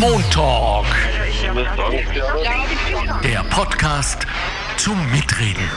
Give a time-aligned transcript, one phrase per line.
[0.00, 0.86] Montalk.
[3.22, 4.26] Der Podcast
[4.76, 5.68] zum Mitreden.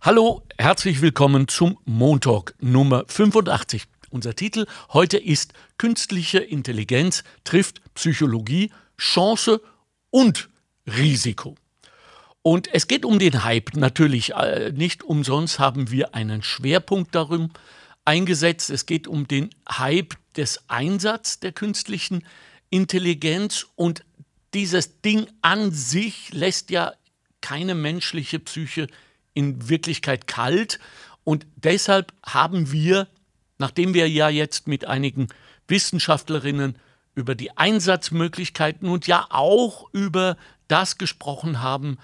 [0.00, 3.84] Hallo, herzlich willkommen zum Montalk Nummer 85.
[4.10, 9.60] Unser Titel heute ist Künstliche Intelligenz trifft Psychologie, Chance
[10.10, 10.48] und
[10.86, 11.56] Risiko.
[12.42, 14.34] Und es geht um den Hype natürlich.
[14.34, 17.50] Äh, nicht umsonst haben wir einen Schwerpunkt darum
[18.10, 18.70] eingesetzt.
[18.70, 22.26] Es geht um den Hype des Einsatzes der künstlichen
[22.68, 24.04] Intelligenz und
[24.52, 26.92] dieses Ding an sich lässt ja
[27.40, 28.88] keine menschliche Psyche
[29.32, 30.80] in Wirklichkeit kalt.
[31.22, 33.06] Und deshalb haben wir,
[33.58, 35.28] nachdem wir ja jetzt mit einigen
[35.68, 36.76] Wissenschaftlerinnen
[37.14, 40.36] über die Einsatzmöglichkeiten und ja auch über
[40.70, 41.98] das gesprochen haben,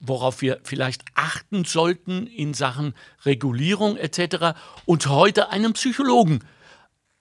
[0.00, 2.94] worauf wir vielleicht achten sollten in Sachen
[3.24, 4.58] Regulierung etc.
[4.86, 6.40] und heute einen Psychologen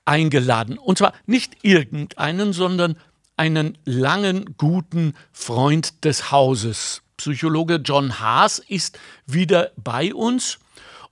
[0.05, 0.77] eingeladen.
[0.77, 2.97] Und zwar nicht irgendeinen, sondern
[3.35, 7.03] einen langen, guten Freund des Hauses.
[7.17, 10.59] Psychologe John Haas ist wieder bei uns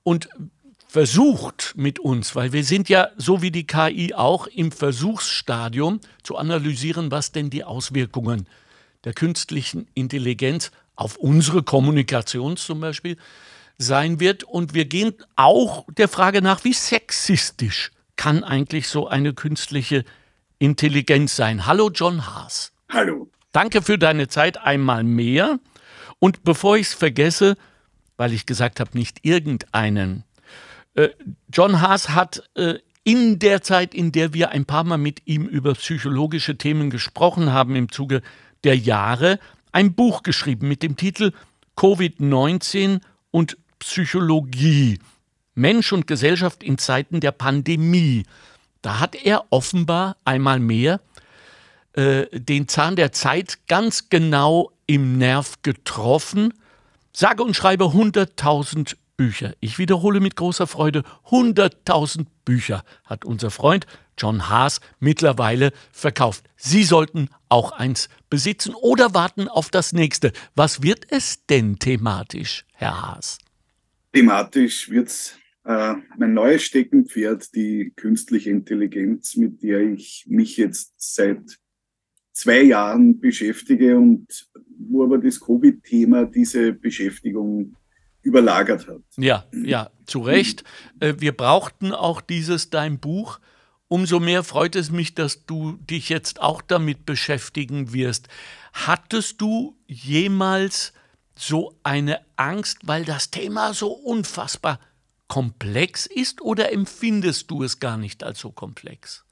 [0.04, 0.30] und
[0.88, 6.38] versucht mit uns, weil wir sind ja so wie die KI auch im Versuchsstadium zu
[6.38, 8.48] analysieren, was denn die Auswirkungen
[9.06, 13.18] der künstlichen Intelligenz auf unsere Kommunikation zum Beispiel
[13.78, 14.44] sein wird.
[14.44, 20.04] Und wir gehen auch der Frage nach, wie sexistisch kann eigentlich so eine künstliche
[20.58, 21.66] Intelligenz sein.
[21.66, 22.72] Hallo John Haas.
[22.90, 23.30] Hallo.
[23.52, 25.60] Danke für deine Zeit einmal mehr.
[26.20, 27.58] Und bevor ich es vergesse,
[28.18, 30.24] weil ich gesagt habe, nicht irgendeinen,
[30.96, 31.10] äh,
[31.52, 35.46] John Haas hat äh, in der Zeit, in der wir ein paar Mal mit ihm
[35.46, 38.22] über psychologische Themen gesprochen haben, im Zuge
[38.66, 39.40] der Jahre,
[39.72, 41.32] ein Buch geschrieben mit dem Titel
[41.78, 45.00] Covid-19 und Psychologie.
[45.54, 48.24] Mensch und Gesellschaft in Zeiten der Pandemie.
[48.82, 51.00] Da hat er offenbar einmal mehr
[51.94, 56.54] äh, den Zahn der Zeit ganz genau im Nerv getroffen.
[57.14, 59.54] Sage und schreibe 100.000 Bücher.
[59.60, 63.88] Ich wiederhole mit großer Freude, 100.000 Bücher hat unser Freund
[64.18, 66.46] John Haas mittlerweile verkauft.
[66.56, 70.32] Sie sollten auch eins besitzen oder warten auf das nächste.
[70.56, 73.38] Was wird es denn thematisch, Herr Haas?
[74.14, 80.94] Thematisch wird es äh, mein neues Steckenpferd, die künstliche Intelligenz, mit der ich mich jetzt
[80.98, 81.60] seit
[82.32, 84.48] zwei Jahren beschäftige und
[84.78, 87.76] wo aber das Covid-Thema diese Beschäftigung
[88.26, 89.02] überlagert hat.
[89.16, 90.64] Ja, ja, zu Recht.
[91.00, 93.40] Äh, wir brauchten auch dieses dein Buch
[93.88, 98.28] Umso mehr freut es mich, dass du dich jetzt auch damit beschäftigen wirst.
[98.74, 100.92] Hattest du jemals
[101.38, 104.80] so eine Angst, weil das Thema so unfassbar
[105.28, 109.24] komplex ist oder empfindest du es gar nicht als so komplex?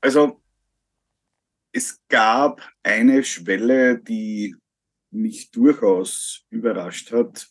[0.00, 0.40] Also
[1.72, 4.56] es gab eine Schwelle, die
[5.16, 7.48] mich durchaus überrascht hat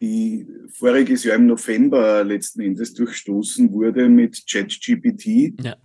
[0.00, 5.54] die voriges Jahr im November letzten Endes durchstoßen wurde mit ChatGPT.
[5.62, 5.76] Ja.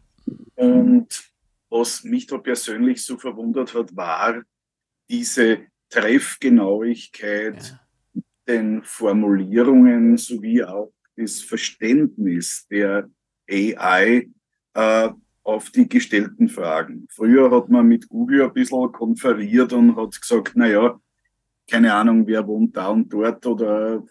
[0.55, 1.31] Und
[1.69, 4.43] was mich da persönlich so verwundert hat, war
[5.09, 7.79] diese Treffgenauigkeit
[8.13, 8.21] ja.
[8.47, 13.09] den Formulierungen sowie auch das Verständnis der
[13.49, 14.27] AI
[14.73, 15.09] äh,
[15.43, 17.07] auf die gestellten Fragen.
[17.09, 20.99] Früher hat man mit Google ein bisschen konferiert und hat gesagt, na ja,
[21.71, 24.03] keine Ahnung, wer wohnt da und dort oder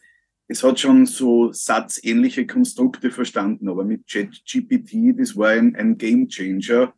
[0.48, 6.26] es hat schon so satzähnliche Konstrukte verstanden, aber mit ChatGPT, das war ein, ein Game
[6.26, 6.92] Changer.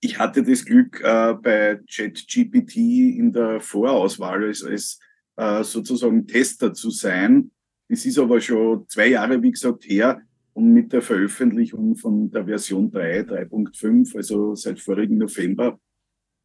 [0.00, 4.98] Ich hatte das Glück, äh, bei ChatGPT in der Vorauswahl als, als
[5.36, 7.52] äh, sozusagen Tester zu sein.
[7.88, 10.20] Das ist aber schon zwei Jahre, wie gesagt, her.
[10.52, 15.78] Und mit der Veröffentlichung von der Version 3, 3.5, also seit vorigen November,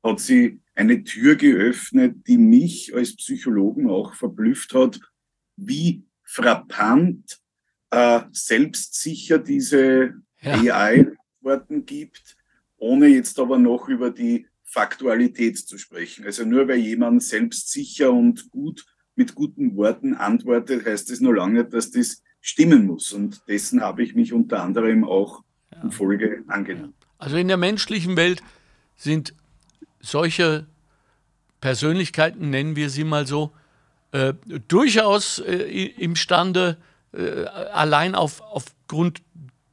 [0.03, 4.99] hat sie eine Tür geöffnet, die mich als Psychologen auch verblüfft hat,
[5.55, 7.39] wie frappant
[7.91, 10.53] äh, selbstsicher diese ja.
[10.53, 12.37] AI-Antworten gibt,
[12.77, 16.25] ohne jetzt aber noch über die Faktualität zu sprechen.
[16.25, 18.85] Also nur weil jemand selbstsicher und gut
[19.15, 23.13] mit guten Worten antwortet, heißt es nur lange, dass das stimmen muss.
[23.13, 25.83] Und dessen habe ich mich unter anderem auch ja.
[25.83, 26.95] in Folge angenommen.
[27.19, 28.41] Also in der menschlichen Welt
[28.95, 29.35] sind
[30.03, 30.67] solche
[31.61, 33.51] Persönlichkeiten, nennen wir sie mal so,
[34.11, 34.33] äh,
[34.67, 36.77] durchaus äh, imstande,
[37.13, 39.21] äh, allein auf, aufgrund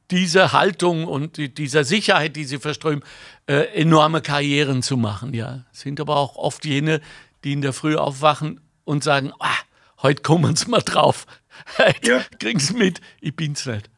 [0.09, 3.03] dieser Haltung und dieser Sicherheit, die sie verströmen,
[3.47, 5.33] äh, enorme Karrieren zu machen.
[5.33, 7.01] Ja, sind aber auch oft jene,
[7.43, 9.57] die in der Früh aufwachen und sagen, ah,
[10.01, 11.25] heute kommen wir mal drauf.
[12.03, 12.23] ja.
[12.39, 13.89] Kriegen's mit, ich bin's nicht.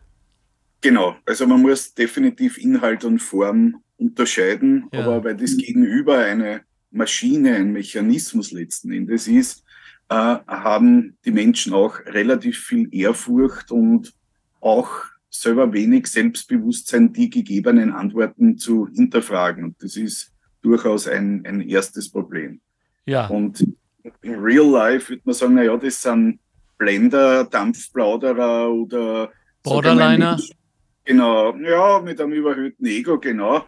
[0.82, 5.02] Genau, also man muss definitiv Inhalt und Form unterscheiden, ja.
[5.02, 6.62] aber weil das Gegenüber eine
[6.92, 9.64] Maschine, ein Mechanismus letzten Endes ist,
[10.10, 14.14] äh, haben die Menschen auch relativ viel Ehrfurcht und
[14.62, 14.90] auch
[15.30, 19.64] selber wenig Selbstbewusstsein, die gegebenen Antworten zu hinterfragen.
[19.64, 20.32] Und das ist
[20.62, 22.62] durchaus ein, ein erstes Problem.
[23.06, 23.28] Ja.
[23.28, 23.66] Und
[24.22, 26.40] in Real Life würde man sagen, naja, das sind
[26.78, 29.32] Blender, Dampfplauderer oder
[29.64, 30.40] Borderliner.
[31.06, 33.66] Genau, ja, mit einem überhöhten Ego, genau.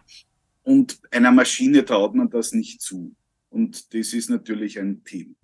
[0.62, 3.14] Und einer Maschine traut man das nicht zu.
[3.50, 5.36] Und das ist natürlich ein Team.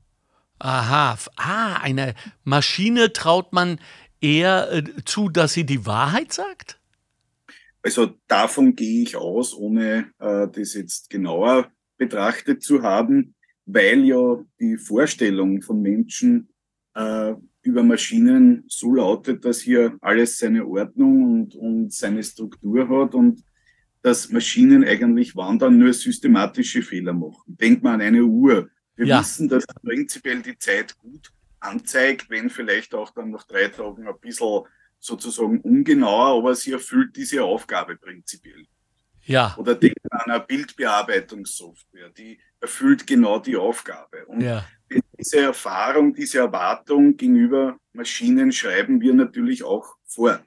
[0.58, 3.78] Aha, ah, einer Maschine traut man
[4.20, 6.80] eher äh, zu, dass sie die Wahrheit sagt?
[7.82, 13.34] Also davon gehe ich aus, ohne äh, das jetzt genauer betrachtet zu haben,
[13.66, 16.48] weil ja die Vorstellung von Menschen
[16.94, 23.14] äh, über Maschinen so lautet, dass hier alles seine Ordnung und, und seine Struktur hat
[23.14, 23.42] und
[24.02, 27.42] dass Maschinen eigentlich wandern nur systematische Fehler machen.
[27.46, 28.68] Denkt man an eine Uhr.
[28.96, 29.20] Wir ja.
[29.20, 34.18] wissen, dass prinzipiell die Zeit gut anzeigt, wenn vielleicht auch dann nach drei Tagen ein
[34.20, 34.62] bisschen
[34.98, 38.66] sozusagen ungenauer, aber sie erfüllt diese Aufgabe prinzipiell.
[39.24, 39.54] Ja.
[39.56, 44.26] Oder denkt an eine Bildbearbeitungssoftware, die erfüllt genau die Aufgabe.
[44.26, 44.64] Und ja.
[45.18, 50.44] Diese Erfahrung, diese Erwartung gegenüber Maschinen schreiben wir natürlich auch fort.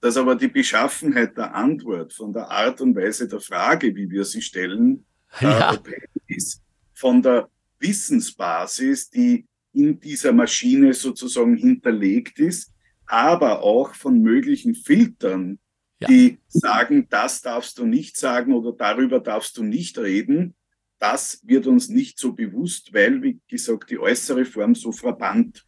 [0.00, 4.24] Dass aber die Beschaffenheit der Antwort von der Art und Weise der Frage, wie wir
[4.24, 5.04] sie stellen,
[5.40, 5.74] ja.
[5.74, 6.62] äh, ist
[6.94, 7.48] von der
[7.78, 12.72] Wissensbasis, die in dieser Maschine sozusagen hinterlegt ist,
[13.06, 15.58] aber auch von möglichen Filtern,
[16.00, 16.08] ja.
[16.08, 20.54] die sagen, das darfst du nicht sagen oder darüber darfst du nicht reden.
[21.00, 25.66] Das wird uns nicht so bewusst, weil, wie gesagt, die äußere Form so frappant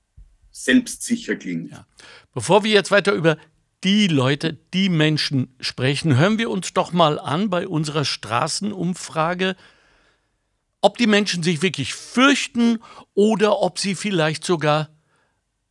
[0.53, 1.73] selbstsicher klingt.
[1.73, 1.87] Ja.
[2.33, 3.37] Bevor wir jetzt weiter über
[3.83, 9.57] die Leute, die Menschen sprechen, hören wir uns doch mal an bei unserer Straßenumfrage
[10.83, 12.81] ob die Menschen sich wirklich fürchten
[13.15, 14.91] oder ob sie vielleicht sogar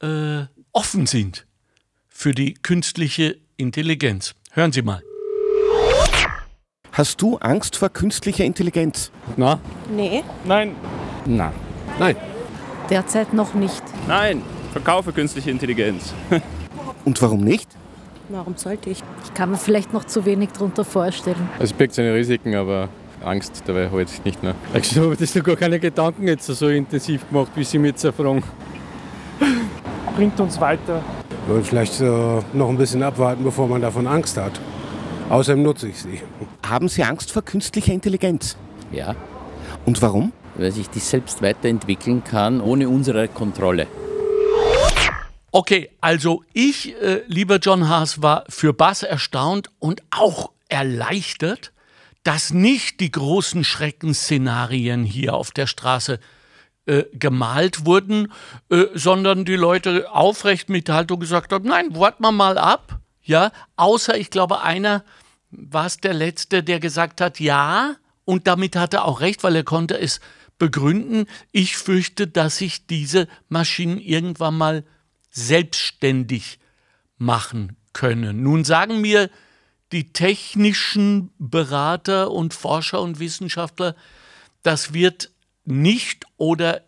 [0.01, 1.45] äh, offen sind
[2.07, 4.33] für die künstliche Intelligenz.
[4.51, 5.03] Hören Sie mal.
[6.93, 9.11] Hast du Angst vor künstlicher Intelligenz?
[9.37, 9.59] Na?
[9.95, 10.23] Nee.
[10.43, 10.75] Nein.
[11.25, 11.53] Na.
[11.99, 12.17] Nein.
[12.89, 13.81] Derzeit noch nicht.
[14.09, 14.41] Nein.
[14.73, 16.13] Verkaufe künstliche Intelligenz.
[17.05, 17.69] Und warum nicht?
[18.27, 19.01] Warum sollte ich?
[19.23, 21.49] Ich kann mir vielleicht noch zu wenig darunter vorstellen.
[21.59, 22.89] Es birgt seine Risiken, aber
[23.23, 24.55] Angst dabei halt nicht mehr.
[24.73, 28.03] Ich habe das noch gar keine Gedanken jetzt so intensiv gemacht, wie Sie mir jetzt
[28.03, 28.43] erfragen.
[30.15, 31.01] Bringt uns weiter.
[31.47, 34.59] Und vielleicht äh, noch ein bisschen abwarten, bevor man davon Angst hat.
[35.29, 36.21] Außerdem nutze ich sie.
[36.71, 38.55] Haben Sie Angst vor künstlicher Intelligenz?
[38.93, 39.13] Ja.
[39.85, 40.31] Und warum?
[40.55, 43.87] Weil sich die selbst weiterentwickeln kann, ohne unsere Kontrolle.
[45.51, 51.73] Okay, also ich, äh, lieber John Haas, war für Bass erstaunt und auch erleichtert,
[52.23, 56.21] dass nicht die großen Schreckensszenarien hier auf der Straße
[56.85, 58.31] äh, gemalt wurden,
[58.69, 62.99] äh, sondern die Leute aufrecht mit Haltung gesagt haben, nein, warten wir mal ab.
[63.23, 65.03] Ja, außer ich glaube, einer
[65.51, 67.95] war es der Letzte, der gesagt hat, ja,
[68.25, 70.19] und damit hat er auch recht, weil er konnte es
[70.57, 71.25] begründen.
[71.51, 74.83] Ich fürchte, dass sich diese Maschinen irgendwann mal
[75.29, 76.59] selbstständig
[77.17, 78.43] machen können.
[78.43, 79.29] Nun sagen mir
[79.91, 83.95] die technischen Berater und Forscher und Wissenschaftler,
[84.63, 85.31] das wird
[85.65, 86.81] nicht oder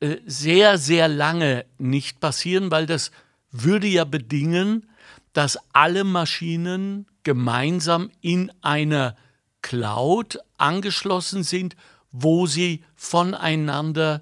[0.00, 3.10] äh, sehr, sehr lange nicht passieren, weil das
[3.52, 4.88] würde ja bedingen,
[5.32, 9.14] dass alle Maschinen gemeinsam in einer
[9.62, 11.76] Cloud angeschlossen sind,
[12.10, 14.20] wo sie voneinander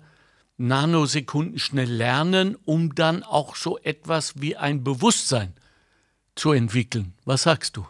[0.59, 5.55] Nanosekunden schnell lernen, um dann auch so etwas wie ein Bewusstsein
[6.35, 7.15] zu entwickeln.
[7.25, 7.87] Was sagst du?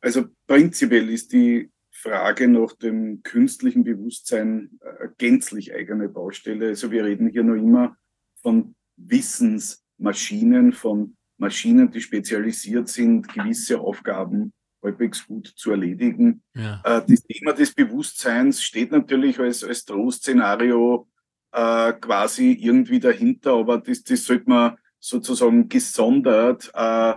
[0.00, 6.68] Also prinzipiell ist die Frage nach dem künstlichen Bewusstsein eine gänzlich eigene Baustelle.
[6.68, 7.98] Also wir reden hier noch immer
[8.40, 16.42] von Wissensmaschinen, von Maschinen, die spezialisiert sind, gewisse Aufgaben halbwegs gut zu erledigen.
[16.54, 16.80] Ja.
[16.84, 21.08] Äh, das Thema des Bewusstseins steht natürlich als, als Trostszenario
[21.52, 27.14] äh, quasi irgendwie dahinter, aber das, das sollte man sozusagen gesondert äh,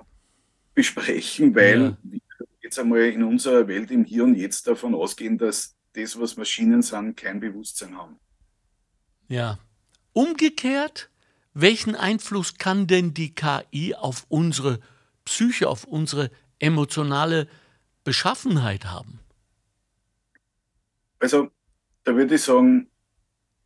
[0.73, 2.17] besprechen, weil, ja
[2.67, 6.81] jetzt einmal in unserer Welt im Hier und Jetzt davon ausgehen, dass das, was Maschinen
[6.81, 8.19] sind, kein Bewusstsein haben.
[9.29, 9.57] Ja.
[10.11, 11.09] Umgekehrt,
[11.61, 14.79] welchen Einfluss kann denn die KI auf unsere
[15.25, 17.47] Psyche, auf unsere emotionale
[18.03, 19.19] Beschaffenheit haben?
[21.19, 21.49] Also,
[22.03, 22.89] da würde ich sagen,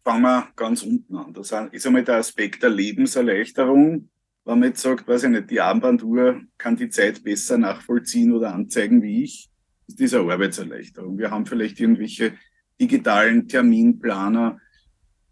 [0.04, 1.34] fangen wir ganz unten an.
[1.34, 4.10] Das ist einmal der Aspekt der Lebenserleichterung
[4.46, 8.54] wenn man jetzt sagt, weiß ich nicht, die Armbanduhr kann die Zeit besser nachvollziehen oder
[8.54, 9.50] anzeigen wie ich,
[9.88, 11.18] ist diese Arbeitserleichterung.
[11.18, 12.34] Wir haben vielleicht irgendwelche
[12.80, 14.60] digitalen Terminplaner.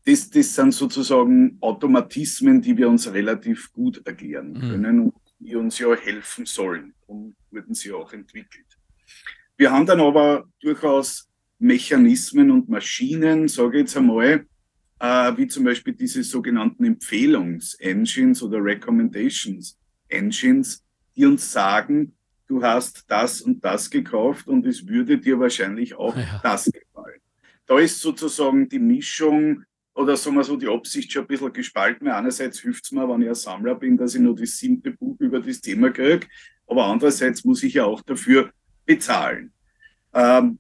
[0.09, 4.59] Das, das sind sozusagen Automatismen, die wir uns relativ gut erklären Mhm.
[4.69, 6.93] können und die uns ja helfen sollen.
[7.01, 8.65] Darum wurden sie auch entwickelt.
[9.57, 11.27] Wir haben dann aber durchaus
[11.59, 14.45] Mechanismen und Maschinen, sage ich jetzt einmal,
[14.99, 20.83] äh, wie zum Beispiel diese sogenannten Empfehlungs-Engines oder Recommendations-Engines,
[21.15, 22.13] die uns sagen,
[22.47, 26.39] du hast das und das gekauft und es würde dir wahrscheinlich auch Ja.
[26.43, 27.19] das gefallen.
[27.65, 29.63] Da ist sozusagen die Mischung
[29.99, 32.07] oder sagen wir so die Absicht schon ein bisschen gespalten.
[32.07, 35.19] Einerseits hilft es mir, wenn ich ein Sammler bin, dass ich nur das siebte Buch
[35.19, 36.25] über das Thema kriege,
[36.67, 38.49] aber andererseits muss ich ja auch dafür
[38.85, 39.51] bezahlen.
[40.13, 40.57] Ähm,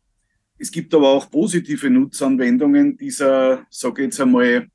[0.57, 4.67] es gibt aber auch positive Nutzanwendungen dieser, sage jetzt einmal, äh,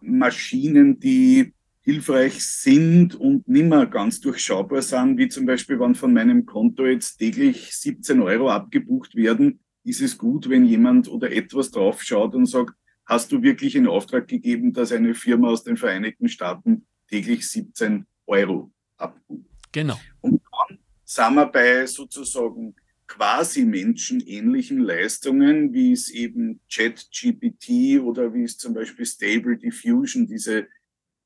[0.00, 6.46] Maschinen, die hilfreich sind und nimmer ganz durchschaubar sind, wie zum Beispiel, wenn von meinem
[6.46, 12.34] Konto jetzt täglich 17 Euro abgebucht werden, ist es gut, wenn jemand oder etwas draufschaut
[12.34, 12.74] und sagt,
[13.06, 18.06] hast du wirklich in Auftrag gegeben, dass eine Firma aus den Vereinigten Staaten täglich 17
[18.26, 19.46] Euro abbucht?
[19.72, 19.98] Genau.
[20.20, 22.74] Und dann sind wir bei sozusagen
[23.06, 30.66] quasi menschenähnlichen Leistungen, wie es eben ChatGPT oder wie es zum Beispiel Stable Diffusion, diese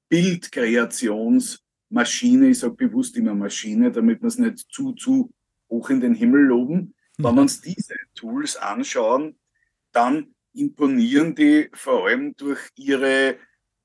[0.09, 5.31] Bildkreationsmaschine, ich sage bewusst immer Maschine, damit wir es nicht zu, zu
[5.69, 6.95] hoch in den Himmel loben.
[7.17, 9.37] Wenn wir uns diese Tools anschauen,
[9.93, 13.37] dann imponieren die vor allem durch ihre,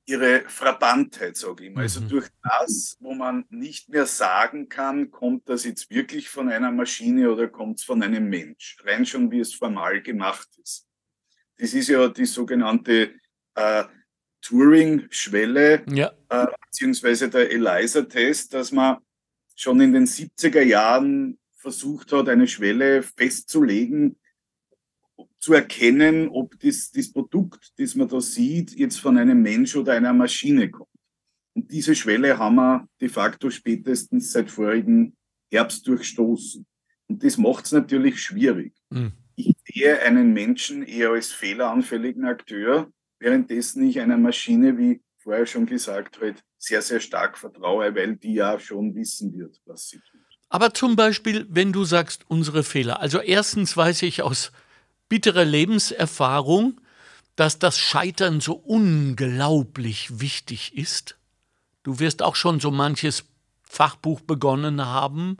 [0.06, 1.82] ihre Frappantheit, sage ich mal.
[1.82, 2.08] Also Mhm.
[2.08, 7.32] durch das, wo man nicht mehr sagen kann, kommt das jetzt wirklich von einer Maschine
[7.32, 8.76] oder kommt es von einem Mensch.
[8.84, 10.86] Rein schon, wie es formal gemacht ist.
[11.56, 13.12] Das ist ja die sogenannte
[13.54, 13.84] äh,
[14.40, 16.12] Turing-Schwelle, Ja.
[16.28, 18.98] äh, beziehungsweise der ELISA-Test, dass man
[19.54, 24.18] schon in den 70er Jahren versucht hat, eine Schwelle festzulegen,
[25.44, 29.92] zu erkennen, ob das, das Produkt, das man da sieht, jetzt von einem Mensch oder
[29.92, 30.88] einer Maschine kommt.
[31.54, 35.14] Und diese Schwelle haben wir de facto spätestens seit vorigen
[35.50, 36.64] Herbst durchstoßen.
[37.08, 38.72] Und das macht es natürlich schwierig.
[38.88, 39.12] Mhm.
[39.36, 45.66] Ich sehe einen Menschen eher als fehleranfälligen Akteur, währenddessen ich einer Maschine, wie vorher schon
[45.66, 50.20] gesagt, halt sehr, sehr stark vertraue, weil die ja schon wissen wird, was sie tut.
[50.48, 53.00] Aber zum Beispiel, wenn du sagst, unsere Fehler.
[53.00, 54.50] Also erstens weiß ich aus
[55.14, 56.80] bitterer Lebenserfahrung,
[57.36, 61.16] dass das Scheitern so unglaublich wichtig ist.
[61.84, 63.22] Du wirst auch schon so manches
[63.62, 65.36] Fachbuch begonnen haben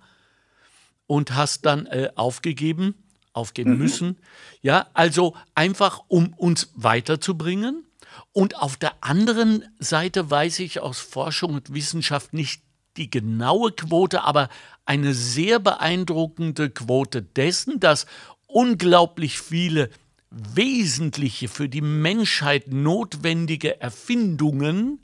[1.08, 2.94] und hast dann äh, aufgegeben,
[3.32, 4.16] aufgeben müssen.
[4.62, 7.84] Ja, also einfach, um uns weiterzubringen.
[8.30, 12.62] Und auf der anderen Seite weiß ich aus Forschung und Wissenschaft nicht
[12.96, 14.50] die genaue Quote, aber
[14.84, 18.06] eine sehr beeindruckende Quote dessen, dass
[18.54, 19.90] unglaublich viele
[20.30, 25.00] wesentliche für die Menschheit notwendige Erfindungen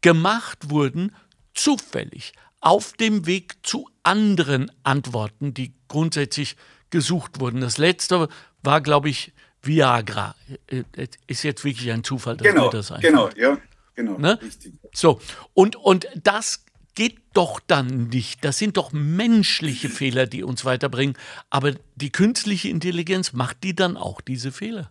[0.00, 1.12] gemacht wurden,
[1.54, 6.56] zufällig auf dem Weg zu anderen Antworten, die grundsätzlich
[6.90, 7.60] gesucht wurden.
[7.60, 8.28] Das letzte
[8.62, 9.32] war, glaube ich,
[9.62, 10.34] Viagra.
[10.68, 13.12] Äh, äh, Ist jetzt wirklich ein Zufall, dass Genau, mir das einfällt.
[13.12, 13.58] genau, ja,
[13.94, 14.38] genau, Ne?
[14.40, 14.74] richtig.
[14.92, 15.20] So,
[15.52, 16.63] und, und das
[16.94, 18.44] geht doch dann nicht.
[18.44, 21.16] Das sind doch menschliche Fehler, die uns weiterbringen.
[21.50, 24.90] Aber die künstliche Intelligenz macht die dann auch, diese Fehler.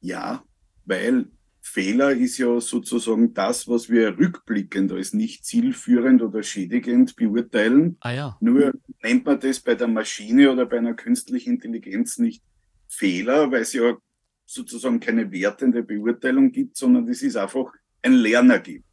[0.00, 0.44] Ja,
[0.84, 1.26] weil
[1.60, 7.96] Fehler ist ja sozusagen das, was wir rückblickend als nicht zielführend oder schädigend beurteilen.
[8.00, 8.36] Ah ja.
[8.40, 12.42] Nur nennt man das bei der Maschine oder bei einer künstlichen Intelligenz nicht
[12.88, 13.96] Fehler, weil es ja
[14.46, 18.85] sozusagen keine wertende Beurteilung gibt, sondern es ist einfach ein Lernergebnis.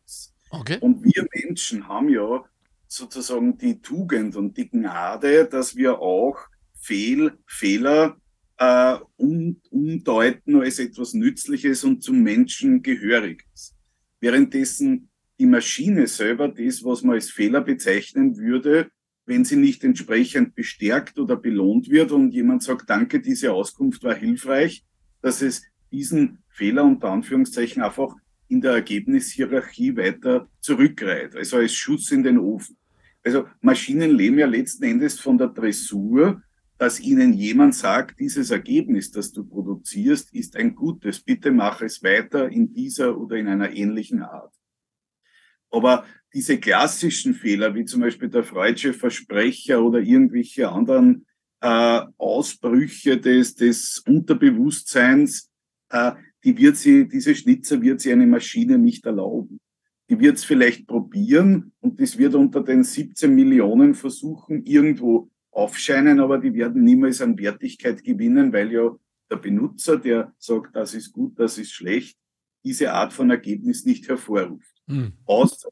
[0.53, 0.77] Okay.
[0.81, 2.45] Und wir Menschen haben ja
[2.87, 6.37] sozusagen die Tugend und die Gnade, dass wir auch
[6.79, 8.17] Fehl, Fehler
[8.57, 13.75] äh, um, umdeuten als etwas Nützliches und zum Menschen Gehöriges.
[14.19, 18.91] Währenddessen die Maschine selber das, was man als Fehler bezeichnen würde,
[19.25, 24.13] wenn sie nicht entsprechend bestärkt oder belohnt wird und jemand sagt, danke, diese Auskunft war
[24.13, 24.85] hilfreich,
[25.21, 28.15] dass es diesen Fehler unter Anführungszeichen einfach
[28.47, 32.77] in der Ergebnishierarchie weiter zurückreiht, also als Schuss in den Ofen.
[33.23, 36.41] Also Maschinen leben ja letzten Endes von der Dressur,
[36.77, 41.21] dass ihnen jemand sagt, dieses Ergebnis, das du produzierst, ist ein gutes.
[41.21, 44.53] Bitte mach es weiter in dieser oder in einer ähnlichen Art.
[45.69, 51.25] Aber diese klassischen Fehler, wie zum Beispiel der freudsche Versprecher oder irgendwelche anderen
[51.61, 55.49] äh, Ausbrüche des, des Unterbewusstseins,
[55.89, 56.11] äh,
[56.43, 59.59] die wird sie, diese Schnitzer wird sie eine Maschine nicht erlauben.
[60.09, 66.19] Die wird es vielleicht probieren und das wird unter den 17 Millionen Versuchen irgendwo aufscheinen,
[66.19, 68.95] aber die werden niemals an Wertigkeit gewinnen, weil ja
[69.29, 72.17] der Benutzer, der sagt, das ist gut, das ist schlecht,
[72.63, 74.73] diese Art von Ergebnis nicht hervorruft.
[74.87, 75.13] Mhm.
[75.25, 75.69] Außer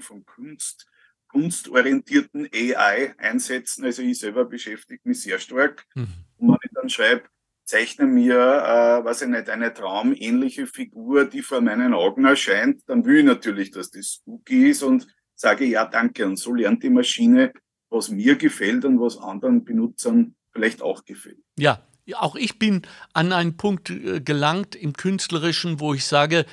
[0.00, 0.86] von Kunst,
[1.28, 5.84] kunstorientierten AI-Einsätzen, also ich selber beschäftige mich sehr stark.
[5.94, 6.08] Mhm.
[6.38, 7.24] Und wenn ich dann schreibe,
[7.64, 13.04] zeichne mir, äh, was ich nicht, eine traumähnliche Figur, die vor meinen Augen erscheint, dann
[13.04, 16.26] will ich natürlich, dass das spooky ist und sage ja, danke.
[16.26, 17.52] Und so lernt die Maschine,
[17.90, 21.38] was mir gefällt und was anderen Benutzern vielleicht auch gefällt.
[21.58, 21.80] Ja,
[22.14, 26.44] auch ich bin an einen Punkt äh, gelangt im Künstlerischen, wo ich sage,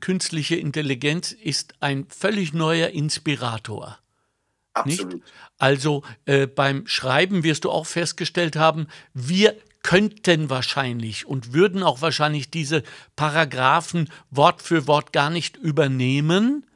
[0.00, 3.98] künstliche Intelligenz ist ein völlig neuer Inspirator.
[4.72, 5.14] Absolut.
[5.14, 5.24] Nicht?
[5.58, 12.00] Also äh, beim Schreiben wirst du auch festgestellt haben, wir könnten wahrscheinlich und würden auch
[12.00, 12.82] wahrscheinlich diese
[13.16, 16.66] Paragraphen Wort für Wort gar nicht übernehmen.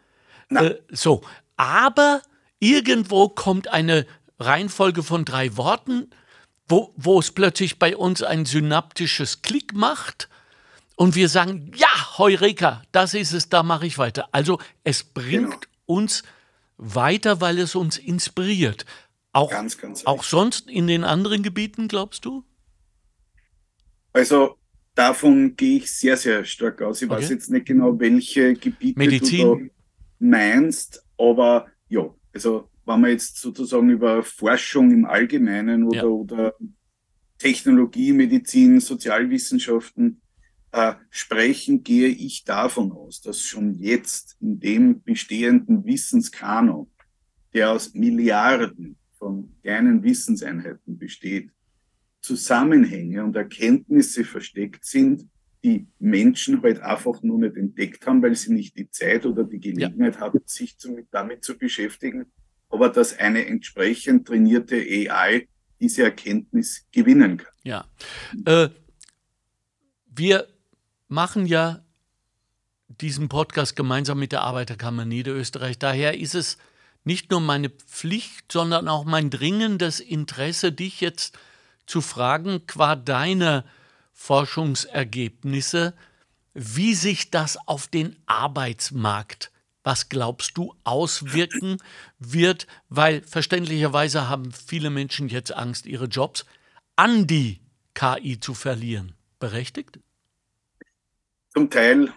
[0.51, 1.23] Äh, so,
[1.57, 2.23] aber
[2.59, 4.07] irgendwo kommt eine
[4.39, 6.11] Reihenfolge von drei Worten,
[6.69, 10.29] wo, wo es plötzlich bei uns ein synaptisches Klick macht
[10.97, 14.29] und wir sagen, ja, Heureka, das ist es, da mache ich weiter.
[14.33, 15.61] Also es bringt genau.
[15.85, 16.23] uns
[16.79, 18.85] weiter, weil es uns inspiriert.
[19.33, 22.45] Auch, ganz, ganz auch sonst in den anderen Gebieten, glaubst du?
[24.17, 24.57] Also
[24.95, 27.03] davon gehe ich sehr, sehr stark aus.
[27.03, 27.21] Ich okay.
[27.21, 29.47] weiß jetzt nicht genau, welche Gebiete Medizin.
[29.47, 29.71] du da
[30.21, 36.05] meinst, aber ja, also wenn man jetzt sozusagen über Forschung im Allgemeinen oder, ja.
[36.05, 36.55] oder
[37.37, 40.23] Technologie, Medizin, Sozialwissenschaften
[40.73, 46.91] äh, sprechen, gehe ich davon aus, dass schon jetzt in dem bestehenden Wissenskanon,
[47.53, 51.51] der aus Milliarden von kleinen Wissenseinheiten besteht,
[52.27, 55.29] Zusammenhänge und Erkenntnisse versteckt sind,
[55.63, 59.61] die Menschen halt einfach nur nicht entdeckt haben, weil sie nicht die Zeit oder die
[59.61, 60.21] Gelegenheit ja.
[60.21, 62.27] hatten, sich zu, damit zu beschäftigen,
[62.69, 65.47] aber dass eine entsprechend trainierte AI
[65.81, 67.55] diese Erkenntnis gewinnen kann.
[67.63, 67.85] Ja.
[68.45, 68.71] Äh,
[70.07, 70.49] wir
[71.07, 71.85] machen ja
[72.89, 75.79] diesen Podcast gemeinsam mit der Arbeiterkammer Niederösterreich.
[75.79, 76.59] Daher ist es
[77.05, 81.39] nicht nur meine Pflicht, sondern auch mein dringendes Interesse, dich jetzt
[81.87, 83.65] zu fragen, qua deiner
[84.13, 85.95] Forschungsergebnisse,
[86.55, 89.53] wie sich das auf den Arbeitsmarkt,
[89.85, 91.77] was glaubst du, auswirken
[92.19, 96.47] wird, weil verständlicherweise haben viele Menschen jetzt Angst, ihre Jobs
[96.97, 97.61] an die
[97.95, 99.13] KI zu verlieren.
[99.39, 100.01] Berechtigt?
[101.51, 102.13] Zum Teil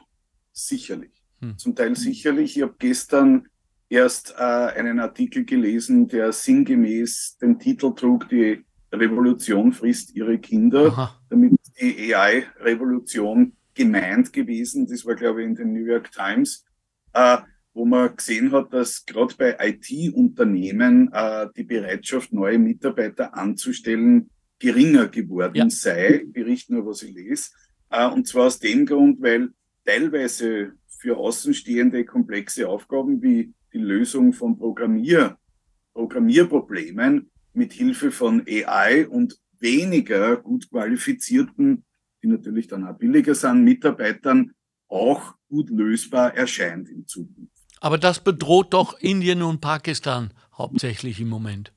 [0.52, 1.12] sicherlich.
[1.42, 1.58] Hm.
[1.58, 2.58] Zum Teil sicherlich.
[2.58, 3.48] Ich habe gestern
[3.90, 10.88] erst äh, einen Artikel gelesen, der sinngemäß den Titel trug, die Revolution frisst ihre Kinder.
[10.88, 11.20] Aha.
[11.30, 14.88] Damit ist die AI-Revolution gemeint gewesen.
[14.88, 16.66] Das war, glaube ich, in den New York Times,
[17.14, 17.38] äh,
[17.74, 25.08] wo man gesehen hat, dass gerade bei IT-Unternehmen äh, die Bereitschaft, neue Mitarbeiter anzustellen, geringer
[25.08, 25.70] geworden ja.
[25.70, 26.26] sei.
[26.28, 27.52] Bericht nur, was ich lese.
[27.90, 29.50] Äh, und zwar aus dem Grund, weil
[29.86, 35.38] teilweise für Außenstehende komplexe Aufgaben wie die Lösung von Programmier,
[35.94, 41.84] Programmierproblemen mit Hilfe von AI und weniger gut qualifizierten,
[42.24, 44.54] die natürlich dann auch billiger sind, Mitarbeitern
[44.88, 47.52] auch gut lösbar erscheint in Zukunft.
[47.82, 51.74] Aber das bedroht doch Indien und Pakistan hauptsächlich im Moment.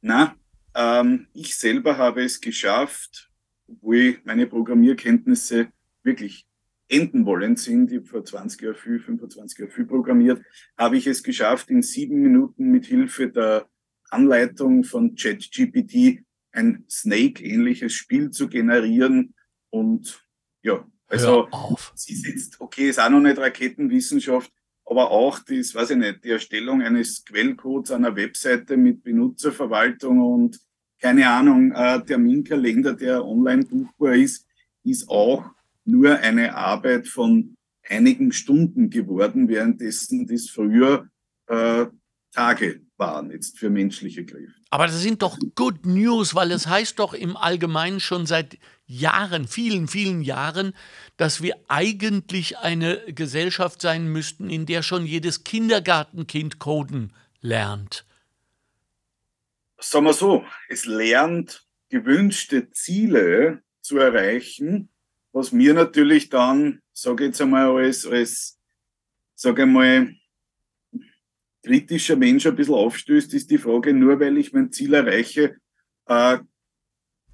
[0.00, 0.36] Na,
[0.76, 3.30] ähm, ich selber habe es geschafft,
[3.66, 5.68] obwohl meine Programmierkenntnisse
[6.04, 6.46] wirklich
[6.88, 10.40] enden wollen sind, ich habe vor 20 Jahren viel, 25 Jahren viel programmiert,
[10.78, 13.66] habe ich es geschafft, in sieben Minuten mit Hilfe der
[14.14, 19.34] Anleitung von ChatGPT ein Snake-ähnliches Spiel zu generieren.
[19.70, 20.24] Und
[20.62, 21.48] ja, also
[21.94, 24.50] sie setzt, okay, ist auch noch nicht Raketenwissenschaft,
[24.86, 30.60] aber auch das, weiß ich nicht, die Erstellung eines Quellcodes einer Webseite mit Benutzerverwaltung und
[31.00, 34.46] keine Ahnung, äh, Terminkalender, der online buchbar ist,
[34.84, 35.44] ist auch
[35.84, 41.08] nur eine Arbeit von einigen Stunden geworden, währenddessen das früher
[41.46, 41.86] äh,
[42.32, 44.54] Tage waren jetzt für menschliche Kräfte.
[44.70, 49.48] Aber das sind doch Good News, weil es heißt doch im Allgemeinen schon seit Jahren,
[49.48, 50.74] vielen, vielen Jahren,
[51.16, 58.04] dass wir eigentlich eine Gesellschaft sein müssten, in der schon jedes Kindergartenkind coden lernt.
[59.78, 64.88] Sagen wir so, es lernt gewünschte Ziele zu erreichen,
[65.32, 68.58] was mir natürlich dann, sage ich jetzt einmal, als, als
[69.34, 70.14] sage ich mal,
[71.64, 75.56] kritischer Mensch ein bisschen aufstößt, ist die Frage, nur weil ich mein Ziel erreiche,
[76.06, 76.38] äh,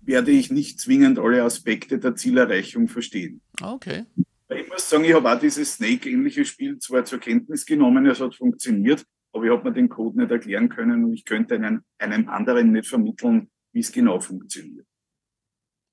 [0.00, 3.42] werde ich nicht zwingend alle Aspekte der Zielerreichung verstehen.
[3.60, 4.06] Okay.
[4.48, 8.34] Ich muss sagen, ich habe auch dieses Snake-ähnliche Spiel zwar zur Kenntnis genommen, es hat
[8.34, 12.28] funktioniert, aber ich habe mir den Code nicht erklären können und ich könnte einen, einem
[12.28, 14.86] anderen nicht vermitteln, wie es genau funktioniert.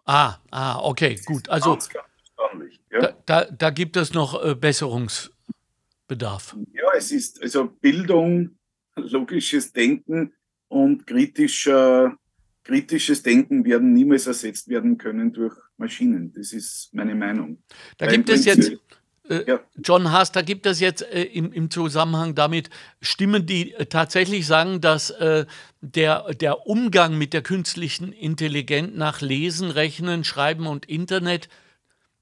[0.05, 1.49] Ah, ah, okay, gut.
[1.49, 2.07] Also Ganz, ganz.
[2.91, 2.99] Ja.
[3.01, 4.55] da, da, da gibt es noch äh,
[6.07, 6.55] Besserungsbedarf.
[6.73, 8.57] ja, es ist also Bildung,
[8.95, 10.33] logisches Denken
[10.69, 12.17] und kritischer,
[12.63, 16.33] kritisches Denken werden niemals ersetzt werden können durch Maschinen.
[16.33, 17.63] Das ist meine Meinung.
[17.97, 18.71] Da Weil gibt es jetzt,
[19.29, 19.59] äh, Ja.
[19.75, 22.69] John Haas, da gibt es jetzt äh, im, im Zusammenhang damit
[23.01, 25.45] Stimmen, die äh, tatsächlich sagen, dass äh,
[25.81, 31.49] der, der Umgang mit der künstlichen Intelligenz nach Lesen, Rechnen, Schreiben und Internet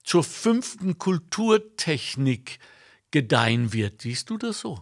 [0.04, 2.60] zur fünften Kulturtechnik
[3.16, 4.02] gedeihen wird.
[4.02, 4.78] Siehst du das so?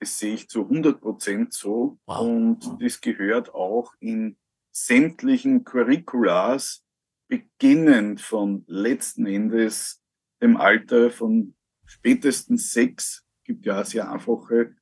[0.00, 1.96] Das sehe ich zu 100 Prozent so.
[2.04, 2.20] Wow.
[2.22, 4.36] Und das gehört auch in
[4.72, 6.82] sämtlichen Curriculars,
[7.28, 10.02] beginnend von letzten Endes
[10.42, 11.54] dem Alter von
[11.84, 14.74] spätestens sechs, gibt ja sehr einfache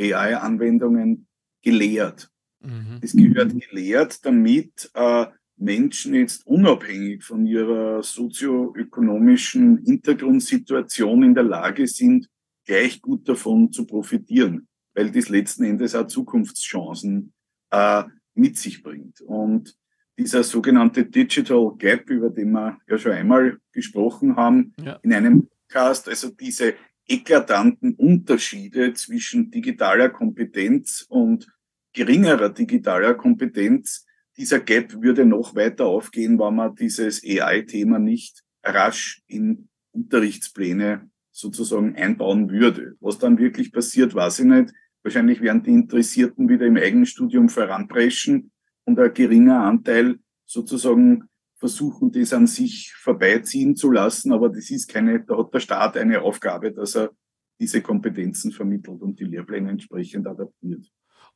[0.00, 1.28] AI-Anwendungen,
[1.60, 2.30] gelehrt.
[2.60, 2.98] Mhm.
[3.02, 5.26] Es gehört gelehrt, damit äh,
[5.58, 12.28] Menschen jetzt unabhängig von ihrer sozioökonomischen Hintergrundsituation in der Lage sind,
[12.66, 17.32] gleich gut davon zu profitieren, weil das letzten Endes auch Zukunftschancen
[17.70, 19.20] äh, mit sich bringt.
[19.20, 19.76] Und
[20.18, 24.98] dieser sogenannte Digital Gap, über den wir ja schon einmal gesprochen haben, Ja.
[25.02, 26.74] in einem Podcast, also diese
[27.08, 31.46] eklatanten Unterschiede zwischen digitaler Kompetenz und
[31.92, 34.05] geringerer digitaler Kompetenz,
[34.36, 41.96] dieser Gap würde noch weiter aufgehen, wenn man dieses AI-Thema nicht rasch in Unterrichtspläne sozusagen
[41.96, 42.96] einbauen würde.
[43.00, 44.72] Was dann wirklich passiert, weiß ich nicht.
[45.02, 48.50] Wahrscheinlich werden die Interessierten wieder im Eigenstudium voranpreschen
[48.84, 54.32] und ein geringer Anteil sozusagen versuchen, das an sich vorbeiziehen zu lassen.
[54.32, 57.10] Aber das ist keine, da hat der Staat eine Aufgabe, dass er
[57.58, 60.86] diese Kompetenzen vermittelt und die Lehrpläne entsprechend adaptiert.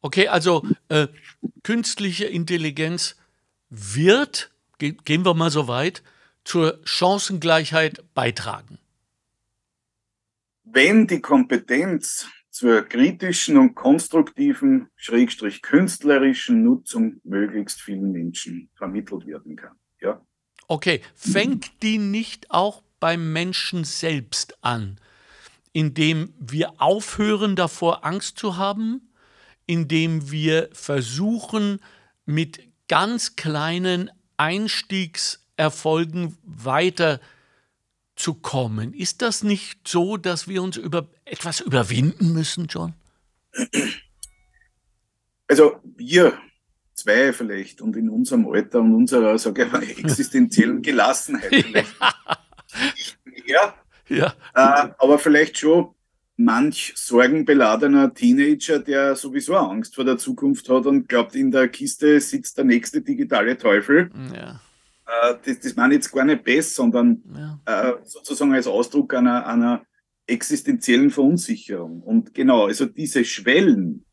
[0.02, 1.08] Okay, also äh,
[1.62, 3.16] künstliche Intelligenz
[3.68, 6.02] wird, ge gehen wir mal so weit,
[6.44, 8.78] zur Chancengleichheit beitragen.
[10.64, 19.56] Wenn die Kompetenz zur kritischen und konstruktiven, schrägstrich künstlerischen Nutzung möglichst vielen Menschen vermittelt werden
[19.56, 19.76] kann.
[20.00, 20.20] Ja.
[20.66, 24.98] Okay, fängt die nicht auch beim Menschen selbst an,
[25.72, 29.09] indem wir aufhören davor Angst zu haben,
[29.70, 31.80] indem wir versuchen
[32.26, 38.92] mit ganz kleinen Einstiegserfolgen weiterzukommen?
[38.92, 42.94] Ist das nicht so, dass wir uns über etwas überwinden müssen, John?
[45.46, 46.36] Also wir
[46.94, 51.94] zwei vielleicht und in unserem Alter und unserer, sage ich mal, existenziellen Gelassenheit vielleicht.
[53.46, 53.72] ja,
[54.08, 55.94] Ja, äh, aber vielleicht schon
[56.40, 62.20] manch sorgenbeladener Teenager, der sowieso Angst vor der Zukunft hat und glaubt, in der Kiste
[62.20, 64.10] sitzt der nächste digitale Teufel.
[64.34, 64.60] ja,
[65.06, 67.60] Äh, das, das meine ich jetzt gar nicht besser, sondern ja.
[67.66, 69.84] äh, sozusagen als Ausdruck einer, einer
[70.26, 72.02] existenziellen Verunsicherung.
[72.02, 74.04] Und genau, also diese Schwellen,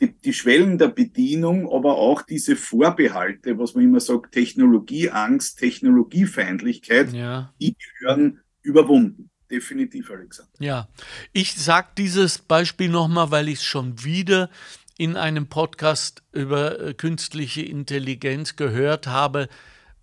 [0.00, 7.12] die, die Schwellen der Bedienung, aber auch diese Vorbehalte, was man immer sagt, Technologieangst, Technologiefeindlichkeit,
[7.12, 7.52] ja.
[7.60, 9.30] die gehören überwunden.
[9.54, 10.50] Definitiv, Alexander.
[10.58, 10.88] Ja,
[11.32, 14.50] ich sage dieses Beispiel nochmal, weil ich es schon wieder
[14.98, 19.48] in einem Podcast über äh, künstliche Intelligenz gehört habe,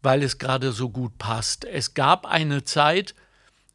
[0.01, 1.65] weil es gerade so gut passt.
[1.65, 3.13] Es gab eine Zeit,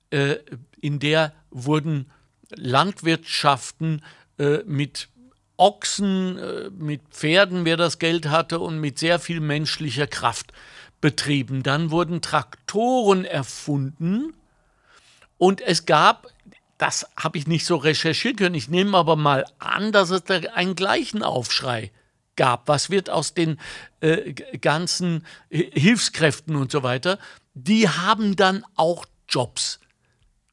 [0.08, 0.36] äh,
[0.80, 2.10] in der wurden
[2.54, 4.02] Landwirtschaften
[4.38, 5.10] äh, mit
[5.58, 10.54] Ochsen, äh, mit Pferden, wer das Geld hatte, und mit sehr viel menschlicher Kraft
[11.02, 11.62] betrieben.
[11.62, 14.32] Dann wurden Traktoren erfunden
[15.38, 16.26] und es gab,
[16.78, 20.34] das habe ich nicht so recherchieren können, ich nehme aber mal an, dass es da
[20.54, 21.90] einen gleichen Aufschrei
[22.36, 22.68] gab.
[22.68, 23.58] Was wird aus den
[24.00, 27.18] äh, ganzen Hi- Hilfskräften und so weiter?
[27.54, 29.80] Die haben dann auch Jobs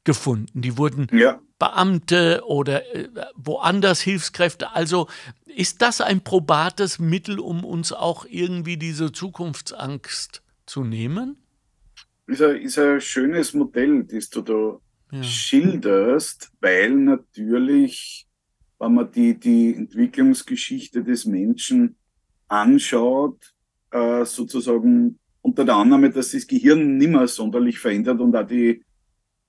[0.04, 0.62] gefunden.
[0.62, 4.72] Die wurden Ja, Beamte oder äh, woanders Hilfskräfte.
[4.72, 5.08] Also
[5.44, 11.36] ist das ein probates Mittel, um uns auch irgendwie diese Zukunftsangst zu nehmen?
[12.26, 14.78] Ist ein, ist ein schönes Modell, das du da
[15.12, 15.22] Ja.
[15.22, 18.26] schilderst, weil natürlich,
[18.78, 21.96] wenn man die, die Entwicklungsgeschichte des Menschen
[22.48, 23.54] anschaut,
[23.90, 28.82] äh, sozusagen unter der Annahme, dass das Gehirn nicht mehr sonderlich verändert und auch die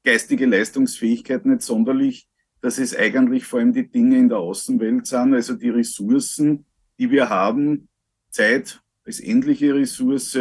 [0.03, 2.27] geistige Leistungsfähigkeit nicht sonderlich,
[2.61, 6.65] dass es eigentlich vor allem die Dinge in der Außenwelt sind, also die Ressourcen,
[6.99, 7.87] die wir haben,
[8.29, 10.37] Zeit als endliche Ressource,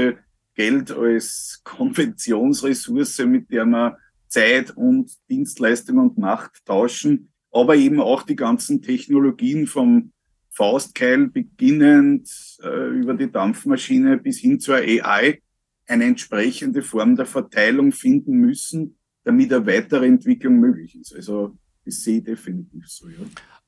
[0.55, 7.31] Geld als Konventionsressource, mit der wir Zeit und Dienstleistung und Macht tauschen.
[7.53, 10.13] aber eben auch die ganzen Technologien vom
[10.51, 12.29] Faustkeil beginnend
[12.63, 15.41] äh, über die Dampfmaschine bis hin zur AI
[15.87, 21.15] eine entsprechende Form der Verteilung finden müssen, damit eine weitere Entwicklung möglich ist.
[21.15, 23.09] Also das sehe ich definitiv so.
[23.09, 23.17] Ja.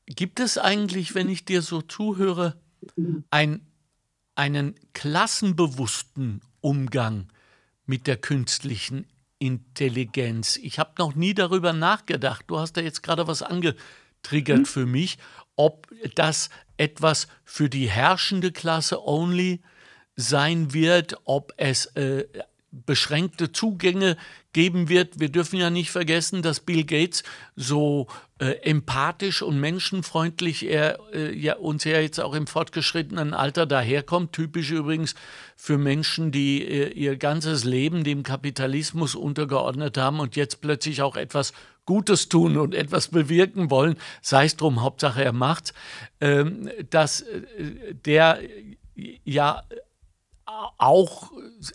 [0.07, 2.61] Gibt es eigentlich, wenn ich dir so zuhöre,
[3.31, 3.61] ein,
[4.35, 7.29] einen klassenbewussten Umgang
[7.87, 9.07] mit der künstlichen
[9.39, 10.57] Intelligenz?
[10.57, 12.47] Ich habe noch nie darüber nachgedacht.
[12.49, 14.67] Du hast da jetzt gerade was angetriggert mhm.
[14.67, 15.19] für mich,
[15.55, 19.63] ob das etwas für die herrschende Klasse only
[20.17, 22.25] sein wird, ob es äh,
[22.85, 24.17] beschränkte Zugänge
[24.53, 25.21] geben wird.
[25.21, 28.07] Wir dürfen ja nicht vergessen, dass Bill Gates so
[28.39, 34.33] äh, empathisch und menschenfreundlich er äh, ja, uns ja jetzt auch im fortgeschrittenen Alter daherkommt.
[34.33, 35.15] Typisch übrigens
[35.57, 41.17] für Menschen, die äh, ihr ganzes Leben dem Kapitalismus untergeordnet haben und jetzt plötzlich auch
[41.17, 41.53] etwas
[41.85, 45.73] Gutes tun und etwas bewirken wollen, sei es drum, Hauptsache er macht,
[46.21, 48.41] ähm, dass äh, der
[49.25, 49.63] ja
[50.79, 51.31] auch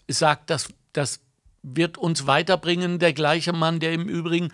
[0.08, 1.19] sagt, dass das
[1.63, 2.99] wird uns weiterbringen.
[2.99, 4.49] Der gleiche Mann, der im Übrigen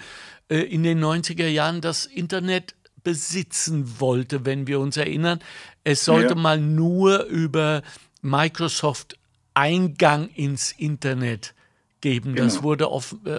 [0.49, 5.39] äh, in den 90er Jahren das Internet besitzen wollte, wenn wir uns erinnern.
[5.83, 6.35] Es sollte ja.
[6.35, 7.81] mal nur über
[8.21, 9.17] Microsoft
[9.53, 11.55] Eingang ins Internet
[12.01, 12.35] geben.
[12.35, 12.45] Genau.
[12.45, 13.37] Das wurde auf, äh,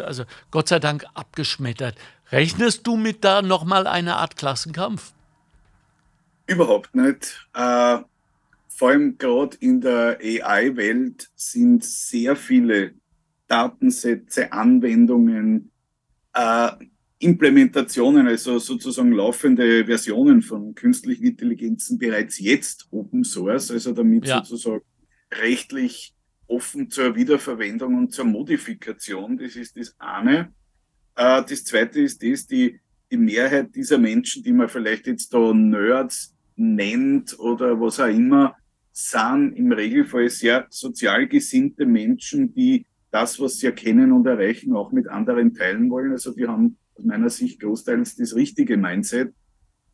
[0.00, 1.96] also Gott sei Dank abgeschmettert.
[2.30, 5.12] Rechnest du mit da nochmal eine Art Klassenkampf?
[6.46, 7.46] Überhaupt nicht.
[7.54, 7.98] Äh,
[8.74, 12.94] vor allem gerade in der AI-Welt sind sehr viele
[13.46, 15.70] Datensätze, Anwendungen,
[16.32, 16.70] äh,
[17.18, 24.42] Implementationen, also sozusagen laufende Versionen von künstlichen Intelligenzen bereits jetzt Open Source, also damit ja.
[24.42, 24.82] sozusagen
[25.30, 26.14] rechtlich
[26.46, 29.36] offen zur Wiederverwendung und zur Modifikation.
[29.36, 30.52] Das ist das eine.
[31.14, 32.80] Äh, das zweite ist das, die,
[33.10, 38.56] die Mehrheit dieser Menschen, die man vielleicht jetzt da Nerds nennt oder was auch immer,
[38.92, 44.92] sind im Regelfall sehr sozial gesinnte Menschen, die das, was sie erkennen und erreichen, auch
[44.92, 46.12] mit anderen teilen wollen.
[46.12, 49.34] Also die haben aus meiner Sicht großteils das richtige Mindset.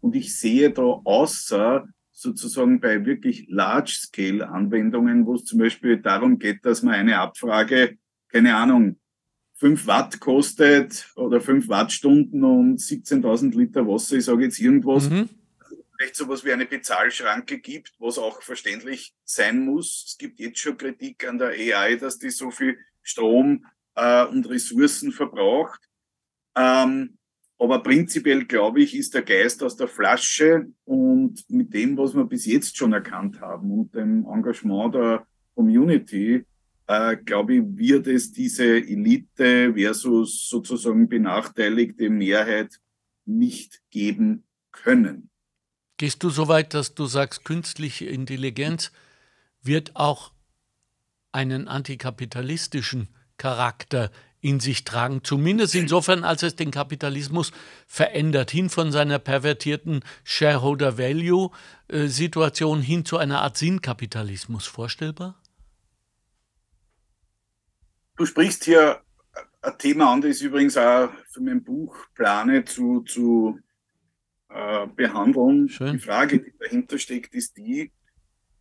[0.00, 6.64] Und ich sehe da außer sozusagen bei wirklich Large-Scale-Anwendungen, wo es zum Beispiel darum geht,
[6.64, 7.96] dass man eine Abfrage,
[8.28, 8.96] keine Ahnung,
[9.54, 15.28] 5 Watt kostet oder 5 Wattstunden und 17.000 Liter Wasser, ich sage jetzt irgendwas, mhm
[15.98, 20.04] vielleicht sowas wie eine Bezahlschranke gibt, was auch verständlich sein muss.
[20.06, 24.48] Es gibt jetzt schon Kritik an der AI, dass die so viel Strom äh, und
[24.48, 25.80] Ressourcen verbraucht.
[26.56, 27.18] Ähm,
[27.58, 32.24] aber prinzipiell, glaube ich, ist der Geist aus der Flasche und mit dem, was wir
[32.24, 36.44] bis jetzt schon erkannt haben und dem Engagement der Community,
[36.86, 42.78] äh, glaube ich, wird es diese Elite versus sozusagen benachteiligte Mehrheit
[43.24, 45.27] nicht geben können.
[45.98, 48.92] Gehst du so weit, dass du sagst, künstliche Intelligenz
[49.62, 50.32] wird auch
[51.32, 57.50] einen antikapitalistischen Charakter in sich tragen, zumindest insofern, als es den Kapitalismus
[57.88, 61.50] verändert, hin von seiner pervertierten Shareholder Value
[61.88, 64.66] Situation hin zu einer Art Sinnkapitalismus.
[64.66, 65.34] Vorstellbar?
[68.16, 69.02] Du sprichst hier
[69.62, 73.58] ein Thema an, das ich übrigens auch für mein Buch plane zu, zu
[74.48, 75.68] äh, behandeln.
[75.68, 75.94] Schön.
[75.94, 77.92] Die Frage, die dahinter steckt, ist die,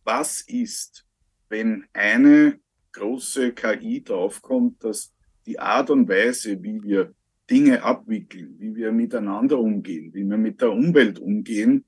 [0.04, 1.06] was ist,
[1.48, 2.60] wenn eine
[2.92, 5.12] große KI draufkommt, dass
[5.46, 7.14] die Art und Weise, wie wir
[7.50, 11.84] Dinge abwickeln, wie wir miteinander umgehen, wie wir mit der Umwelt umgehen,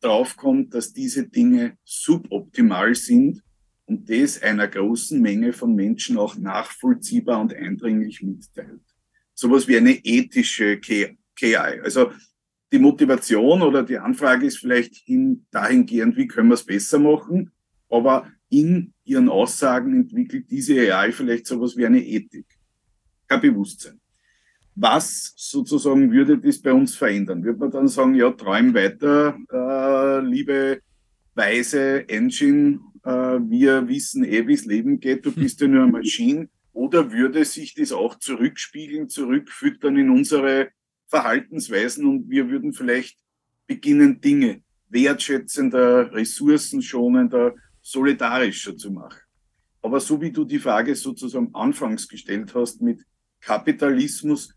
[0.00, 3.42] draufkommt, dass diese Dinge suboptimal sind
[3.86, 8.82] und das einer großen Menge von Menschen auch nachvollziehbar und eindringlich mitteilt.
[9.34, 11.56] Sowas wie eine ethische KI.
[11.56, 12.10] Also
[12.72, 17.52] die Motivation oder die Anfrage ist vielleicht hin dahingehend, wie können wir es besser machen,
[17.88, 22.46] aber in ihren Aussagen entwickelt diese AI vielleicht sowas wie eine Ethik,
[23.28, 24.00] kein Bewusstsein.
[24.74, 27.42] Was sozusagen würde das bei uns verändern?
[27.42, 30.80] Würde man dann sagen, ja, träum weiter, äh, liebe
[31.34, 35.92] weise Engine, äh, wir wissen eh, wie es Leben geht, du bist ja nur eine
[35.92, 36.48] Maschine.
[36.72, 40.68] Oder würde sich das auch zurückspiegeln, zurückfüttern in unsere
[41.08, 43.18] Verhaltensweisen und wir würden vielleicht
[43.66, 49.20] beginnen, Dinge wertschätzender, ressourcenschonender, solidarischer zu machen.
[49.82, 53.02] Aber so wie du die Frage sozusagen anfangs gestellt hast mit
[53.40, 54.52] Kapitalismus,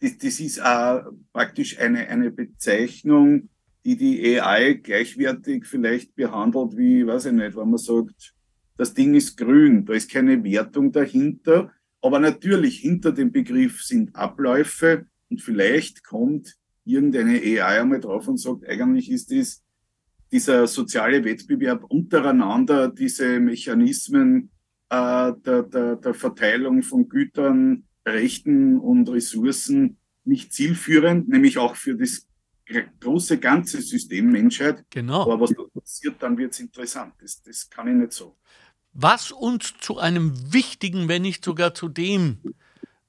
[0.00, 3.48] das, das ist auch praktisch eine, eine Bezeichnung,
[3.84, 8.34] die die AI gleichwertig vielleicht behandelt wie, weiß ich nicht, wenn man sagt,
[8.76, 14.14] das Ding ist grün, da ist keine Wertung dahinter, aber natürlich hinter dem Begriff sind
[14.16, 19.62] Abläufe, und vielleicht kommt irgendeine AI einmal drauf und sagt, eigentlich ist das
[20.30, 24.50] dieser soziale Wettbewerb untereinander, diese Mechanismen
[24.88, 31.94] äh, der, der, der Verteilung von Gütern, Rechten und Ressourcen nicht zielführend, nämlich auch für
[31.94, 32.26] das
[33.00, 34.84] große ganze System Menschheit.
[34.90, 35.22] Genau.
[35.22, 37.14] Aber was da passiert, dann wird es interessant.
[37.20, 38.36] Das, das kann ich nicht so.
[38.92, 42.38] Was uns zu einem wichtigen, wenn nicht sogar zu dem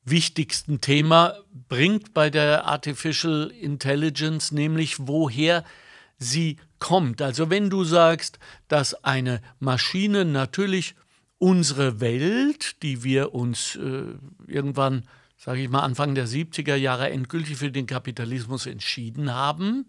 [0.06, 1.34] wichtigsten Thema
[1.68, 5.64] bringt bei der Artificial Intelligence, nämlich woher
[6.18, 7.22] sie kommt.
[7.22, 10.96] Also wenn du sagst, dass eine Maschine natürlich
[11.38, 14.04] unsere Welt, die wir uns äh,
[14.48, 15.04] irgendwann,
[15.38, 19.86] sage ich mal, Anfang der 70er Jahre endgültig für den Kapitalismus entschieden haben,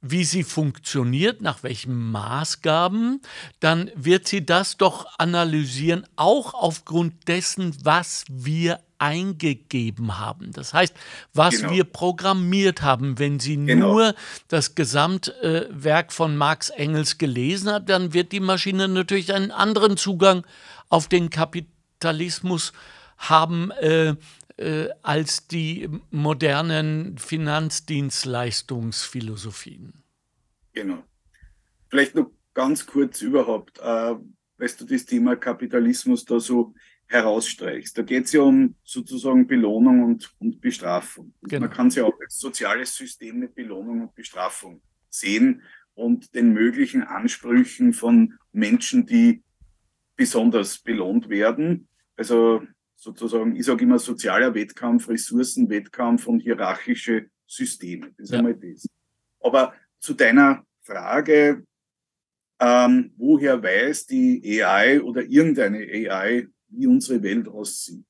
[0.00, 3.22] wie sie funktioniert, nach welchen Maßgaben,
[3.60, 10.52] dann wird sie das doch analysieren, auch aufgrund dessen, was wir eingegeben haben.
[10.52, 10.94] Das heißt,
[11.34, 11.72] was genau.
[11.72, 13.18] wir programmiert haben.
[13.18, 13.94] Wenn Sie genau.
[13.94, 14.14] nur
[14.46, 19.96] das Gesamtwerk äh, von Marx Engels gelesen hat, dann wird die Maschine natürlich einen anderen
[19.96, 20.46] Zugang
[20.88, 22.72] auf den Kapitalismus
[23.18, 24.14] haben äh,
[24.56, 29.94] äh, als die modernen Finanzdienstleistungsphilosophien.
[30.74, 31.02] Genau.
[31.88, 34.14] Vielleicht noch ganz kurz überhaupt, äh,
[34.58, 36.72] weißt du das Thema Kapitalismus da so
[37.12, 37.96] herausstreichst.
[37.96, 41.34] Da geht es ja um sozusagen Belohnung und, und Bestrafung.
[41.42, 41.66] Genau.
[41.66, 45.62] Man kann es ja auch als soziales System mit Belohnung und Bestrafung sehen
[45.94, 49.42] und den möglichen Ansprüchen von Menschen, die
[50.16, 51.88] besonders belohnt werden.
[52.16, 52.62] Also
[52.96, 58.10] sozusagen, ich sage immer sozialer Wettkampf, Ressourcenwettkampf und hierarchische Systeme.
[58.16, 58.38] Das ist ja.
[58.38, 58.88] einmal das.
[59.40, 61.64] Aber zu deiner Frage,
[62.58, 68.06] ähm, woher weiß die AI oder irgendeine AI, wie unsere Welt aussieht,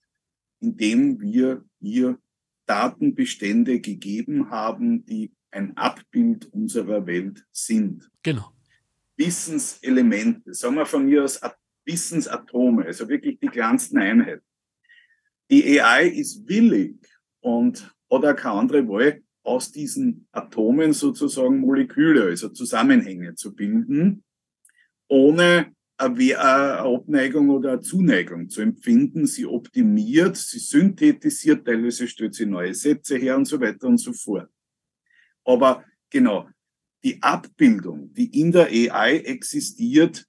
[0.61, 2.19] indem wir ihr
[2.67, 8.11] Datenbestände gegeben haben, die ein Abbild unserer Welt sind.
[8.23, 8.53] Genau.
[9.17, 11.41] Wissenselemente, sagen wir von mir aus
[11.85, 14.45] Wissensatome, also wirklich die kleinsten Einheiten.
[15.51, 16.97] Die AI ist willig
[17.41, 24.23] und auch keine andere Wahl, aus diesen Atomen sozusagen Moleküle, also Zusammenhänge zu bilden,
[25.09, 29.27] ohne eine Abneigung oder eine Zuneigung zu empfinden.
[29.27, 34.13] Sie optimiert, sie synthetisiert, teilweise stellt sie neue Sätze her und so weiter und so
[34.13, 34.49] fort.
[35.45, 36.49] Aber genau,
[37.05, 40.27] die Abbildung, die in der AI existiert,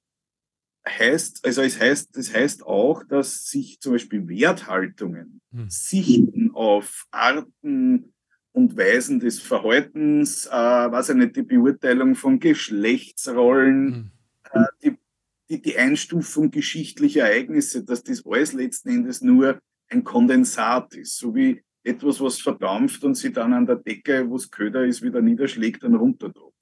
[0.88, 5.69] heißt, also es heißt, das heißt auch, dass sich zum Beispiel Werthaltungen, hm.
[5.69, 8.13] Sichten auf Arten
[8.51, 14.12] und Weisen des Verhaltens, äh, was nicht, die Beurteilung von Geschlechtsrollen, hm.
[14.51, 14.92] äh, die
[15.53, 21.35] die, die Einstufung geschichtlicher Ereignisse, dass das alles letzten Endes nur ein Kondensat ist, so
[21.35, 25.21] wie etwas, was verdampft und sich dann an der Decke, wo es Köder ist, wieder
[25.21, 26.53] niederschlägt und runtertropft.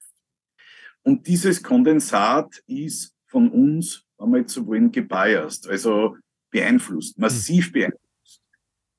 [1.02, 6.16] Und dieses Kondensat ist von uns, wenn wir jetzt so wollen, gebiased, also
[6.50, 7.72] beeinflusst, massiv hm.
[7.72, 8.11] beeinflusst.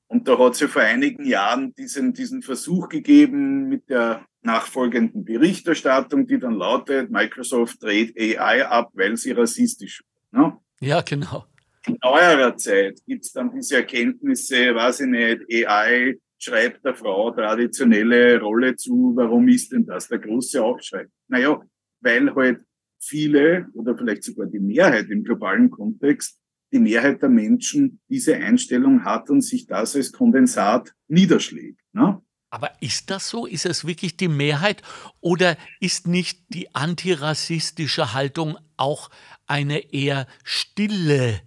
[0.08, 5.24] Und da hat es ja vor einigen Jahren diesen, diesen Versuch gegeben mit der nachfolgenden
[5.24, 10.32] Berichterstattung, die dann lautet, Microsoft dreht AI ab, weil sie rassistisch ist.
[10.32, 10.56] Ne?
[10.80, 11.46] Ja, genau.
[11.86, 17.30] In neuerer Zeit gibt es dann diese Erkenntnisse, weiß ich nicht, AI schreibt der Frau
[17.30, 21.06] traditionelle Rolle zu, warum ist denn das der große Aufschrei?
[21.28, 21.60] Naja,
[22.00, 22.60] weil halt
[23.00, 26.38] viele oder vielleicht sogar die Mehrheit im globalen Kontext,
[26.74, 31.80] die Mehrheit der Menschen diese Einstellung hat und sich das als Kondensat niederschlägt.
[31.92, 32.20] Ne?
[32.50, 33.46] Aber ist das so?
[33.46, 34.82] Ist es wirklich die Mehrheit?
[35.20, 39.10] Oder ist nicht die antirassistische Haltung auch
[39.46, 41.40] eine eher stille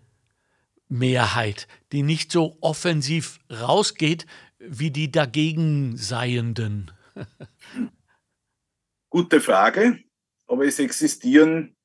[0.87, 4.25] Mehrheit, die nicht so offensiv rausgeht
[4.59, 6.91] wie die dagegen Seienden?
[9.09, 9.99] Gute Frage,
[10.45, 11.75] aber es existieren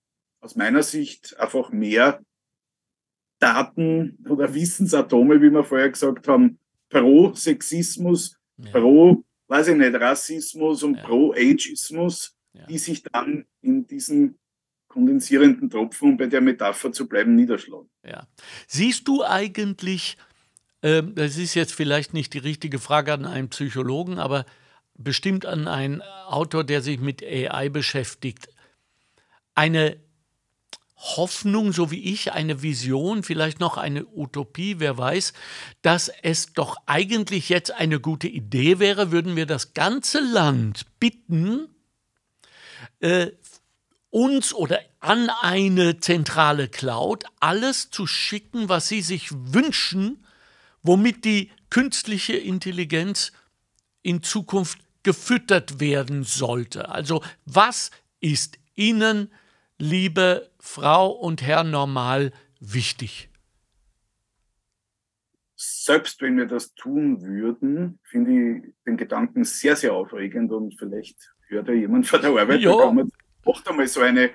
[0.41, 2.21] aus meiner Sicht einfach mehr
[3.43, 8.71] Daten oder Wissensatome, wie wir vorher gesagt haben, pro Sexismus ja.
[8.71, 11.05] pro, weiß ich nicht, Rassismus und ja.
[11.05, 12.67] pro Ageismus, ja.
[12.67, 14.39] die sich dann in diesen
[14.89, 17.89] kondensierenden Tropfen, um bei der Metapher zu bleiben, niederschlagen.
[18.05, 18.27] Ja.
[18.67, 20.19] Siehst du eigentlich,
[20.83, 24.45] äh, das ist jetzt vielleicht nicht die richtige Frage an einen Psychologen, aber
[24.95, 28.49] bestimmt an einen Autor, der sich mit AI beschäftigt,
[29.55, 29.97] eine
[31.03, 35.33] Hoffnung, so wie ich, eine Vision, vielleicht noch eine Utopie, wer weiß,
[35.83, 41.69] dass es doch eigentlich jetzt eine gute Idee wäre, würden wir das ganze Land bitten,
[43.01, 43.33] äh,
[44.11, 50.25] uns oder an eine zentrale Cloud alles zu schicken, was sie sich wünschen,
[50.83, 53.33] womit die künstliche Intelligenz
[54.03, 56.91] in Zukunft gefüttert werden sollte.
[56.91, 57.91] Also was
[58.21, 59.33] ist Ihnen,
[59.83, 63.29] liebe Frau und Herr Normal, wichtig?
[65.57, 68.31] Selbst wenn wir das tun würden, finde
[68.69, 71.17] ich den Gedanken sehr, sehr aufregend und vielleicht
[71.49, 72.77] hört ja jemand von der Arbeit, Ja.
[72.77, 73.11] da kann man
[73.45, 74.31] macht einmal so eine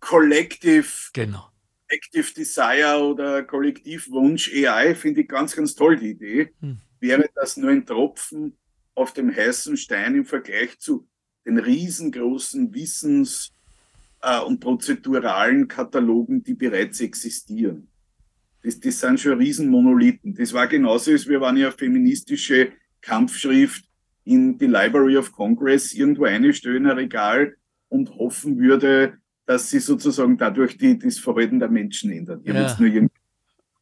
[0.00, 1.50] Collective Genau.
[1.88, 6.54] Active Desire oder Kollektivwunsch AI finde ich ganz, ganz toll, die Idee.
[6.60, 6.80] Hm.
[7.00, 8.56] Wäre das nur ein Tropfen
[8.94, 11.06] auf dem heißen Stein im Vergleich zu
[11.44, 13.52] den riesengroßen Wissens-
[14.22, 17.88] äh, und prozeduralen Katalogen, die bereits existieren.
[18.62, 20.34] Das, das sind schon Riesenmonolithen.
[20.34, 23.84] Das war genauso, als wir waren ja feministische Kampfschrift
[24.24, 27.56] in die Library of Congress irgendwo einstellen, ein Regal
[27.88, 29.14] und hoffen würde,
[29.46, 32.42] dass sie sozusagen dadurch die, das Verhalten der Menschen ändert.
[32.44, 32.76] Ich Ja.
[32.78, 33.14] nur irgendwie,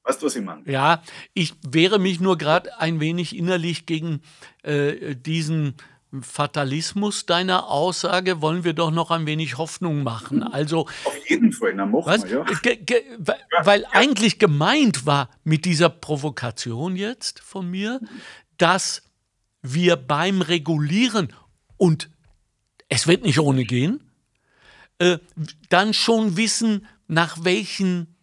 [0.04, 0.62] weißt du, was ich meine?
[0.70, 1.02] Ja,
[1.34, 4.20] ich wehre mich nur gerade ein wenig innerlich gegen
[4.62, 5.74] äh, diesen
[6.20, 8.40] Fatalismus deiner Aussage.
[8.40, 10.42] Wollen wir doch noch ein wenig Hoffnung machen.
[10.42, 13.06] Also, Auf jeden Fall, na machen wir, ja.
[13.18, 18.00] Weil, weil eigentlich gemeint war mit dieser Provokation jetzt von mir,
[18.58, 19.02] dass
[19.62, 21.32] wir beim Regulieren
[21.76, 22.10] und
[22.88, 24.00] es wird nicht ohne gehen,
[24.98, 25.18] äh,
[25.68, 28.14] dann schon wissen, nach welchen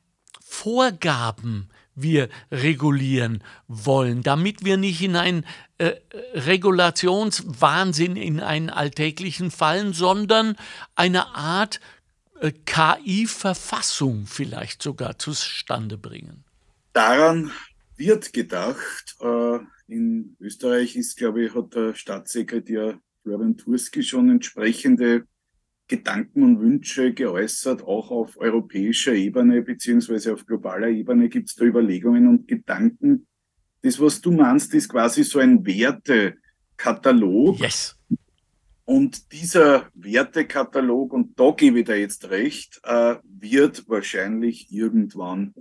[0.41, 5.45] Vorgaben wir regulieren wollen, damit wir nicht in einen
[5.77, 5.93] äh,
[6.33, 10.55] Regulationswahnsinn, in einen alltäglichen fallen, sondern
[10.95, 11.79] eine Art
[12.39, 16.43] äh, KI-Verfassung vielleicht sogar zustande bringen.
[16.93, 17.51] Daran
[17.95, 19.15] wird gedacht.
[19.19, 25.25] Äh, in Österreich ist, glaube ich, hat der Staatssekretär Florian Turski schon entsprechende
[25.87, 31.65] Gedanken und Wünsche geäußert, auch auf europäischer Ebene beziehungsweise auf globaler Ebene gibt es da
[31.65, 33.27] Überlegungen und Gedanken.
[33.81, 37.59] Das, was du meinst, ist quasi so ein Wertekatalog.
[37.59, 37.99] Yes.
[38.85, 45.53] Und dieser Wertekatalog, und da gebe ich dir jetzt recht, äh, wird wahrscheinlich irgendwann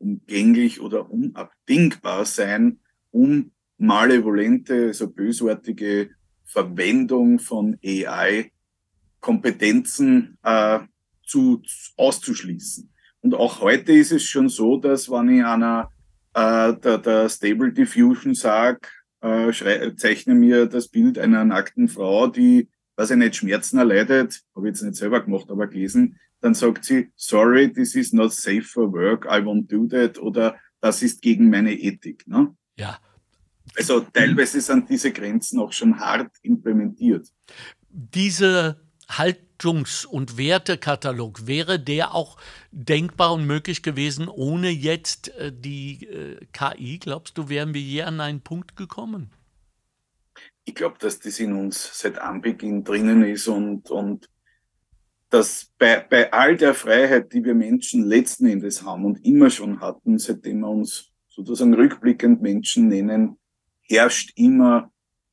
[0.00, 2.80] unumgänglich oder unabdingbar sein,
[3.10, 6.10] um malevolente, also bösartige
[6.44, 8.52] Verwendung von AI
[9.20, 10.80] Kompetenzen äh,
[11.24, 11.62] zu,
[11.96, 12.90] auszuschließen.
[13.22, 15.90] Und auch heute ist es schon so, dass wenn ich einer
[16.34, 18.80] äh, der, der Stable Diffusion sage,
[19.20, 24.68] äh, zeichne mir das Bild einer nackten Frau, die, weiß ich nicht, Schmerzen erleidet, habe
[24.68, 28.62] ich jetzt nicht selber gemacht, aber gelesen, dann sagt sie, sorry, this is not safe
[28.62, 32.26] for work, I won't do that, oder das ist gegen meine Ethik.
[32.26, 32.54] Ne?
[32.76, 32.98] Ja.
[33.76, 37.28] Also teilweise sind diese Grenzen auch schon hart implementiert.
[37.90, 38.80] Diese
[39.18, 42.36] Haltungs- und Wertekatalog, wäre der auch
[42.70, 46.98] denkbar und möglich gewesen ohne jetzt äh, die äh, KI?
[46.98, 49.30] Glaubst du, wären wir je an einen Punkt gekommen?
[50.64, 54.28] Ich glaube, dass das in uns seit Anbeginn drinnen ist und, und
[55.30, 59.80] dass bei, bei all der Freiheit, die wir Menschen letzten Endes haben und immer schon
[59.80, 63.38] hatten, seitdem wir uns sozusagen rückblickend Menschen nennen,
[63.82, 64.89] herrscht immer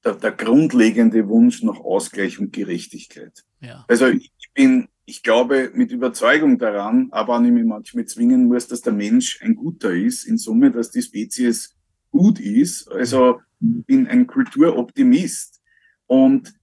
[0.07, 3.43] der, der grundlegende Wunsch nach Ausgleich und Gerechtigkeit.
[3.59, 3.85] Ja.
[3.87, 8.67] Also ich bin, ich glaube mit Überzeugung daran, aber wenn ich mich manchmal zwingen muss,
[8.67, 11.75] dass der Mensch ein Guter ist, in Summe, dass die Spezies
[12.11, 12.89] gut ist.
[12.91, 15.61] Also bin ein Kulturoptimist.
[16.05, 16.53] Und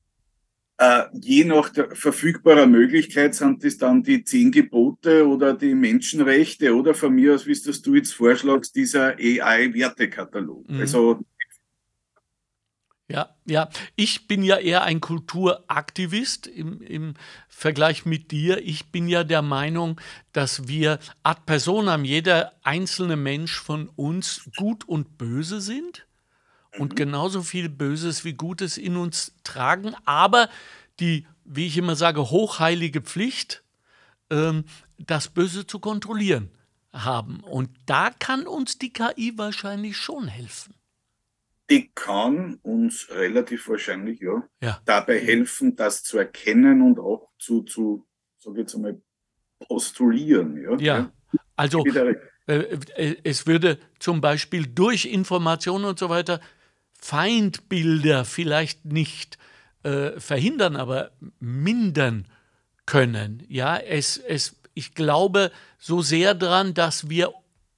[0.78, 6.74] äh, je nach der verfügbarer Möglichkeit sind das dann die zehn Gebote oder die Menschenrechte
[6.74, 10.68] oder von mir aus, wie es das du jetzt vorschlagst, dieser AI-Wertekatalog.
[10.68, 10.80] Mhm.
[10.80, 11.20] Also
[13.06, 13.68] Ja, ja.
[13.96, 17.14] Ich bin ja eher ein Kulturaktivist im, im
[17.48, 18.66] Vergleich mit dir.
[18.66, 20.00] Ich bin ja der Meinung,
[20.32, 26.06] dass wir ad personam, jeder einzelne Mensch von uns gut und böse sind
[26.78, 30.48] und genauso viel Böses wie Gutes in uns tragen, aber
[30.98, 33.62] die, wie ich immer sage, hochheilige Pflicht,
[34.30, 34.64] ähm,
[34.98, 36.50] das Böse zu kontrollieren
[36.92, 37.40] haben.
[37.40, 40.74] Und da kann uns die KI wahrscheinlich schon helfen.
[41.70, 44.80] Die kann uns relativ wahrscheinlich ja, Ja.
[44.84, 48.06] dabei helfen, das zu erkennen und auch zu, zu
[48.38, 49.00] sage ich jetzt einmal,
[49.66, 50.60] postulieren.
[50.62, 51.12] Ja, Ja,
[51.56, 56.40] also äh, äh, es würde zum Beispiel durch Informationen und so weiter
[57.00, 59.38] Feindbilder vielleicht nicht
[59.82, 62.26] äh, verhindern, aber mindern
[62.86, 63.42] können.
[63.48, 67.32] Ja, es, es, ich glaube so sehr daran, dass wir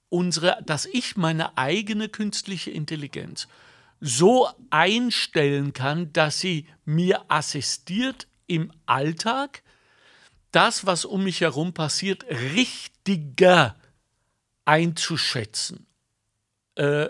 [0.09, 3.49] unsere, dass ich meine eigene künstliche Intelligenz
[4.07, 9.63] so einstellen kann, dass sie mir assistiert im Alltag,
[10.53, 13.77] das, was um mich herum passiert, richtiger
[14.65, 15.87] einzuschätzen.
[16.77, 17.09] Äh,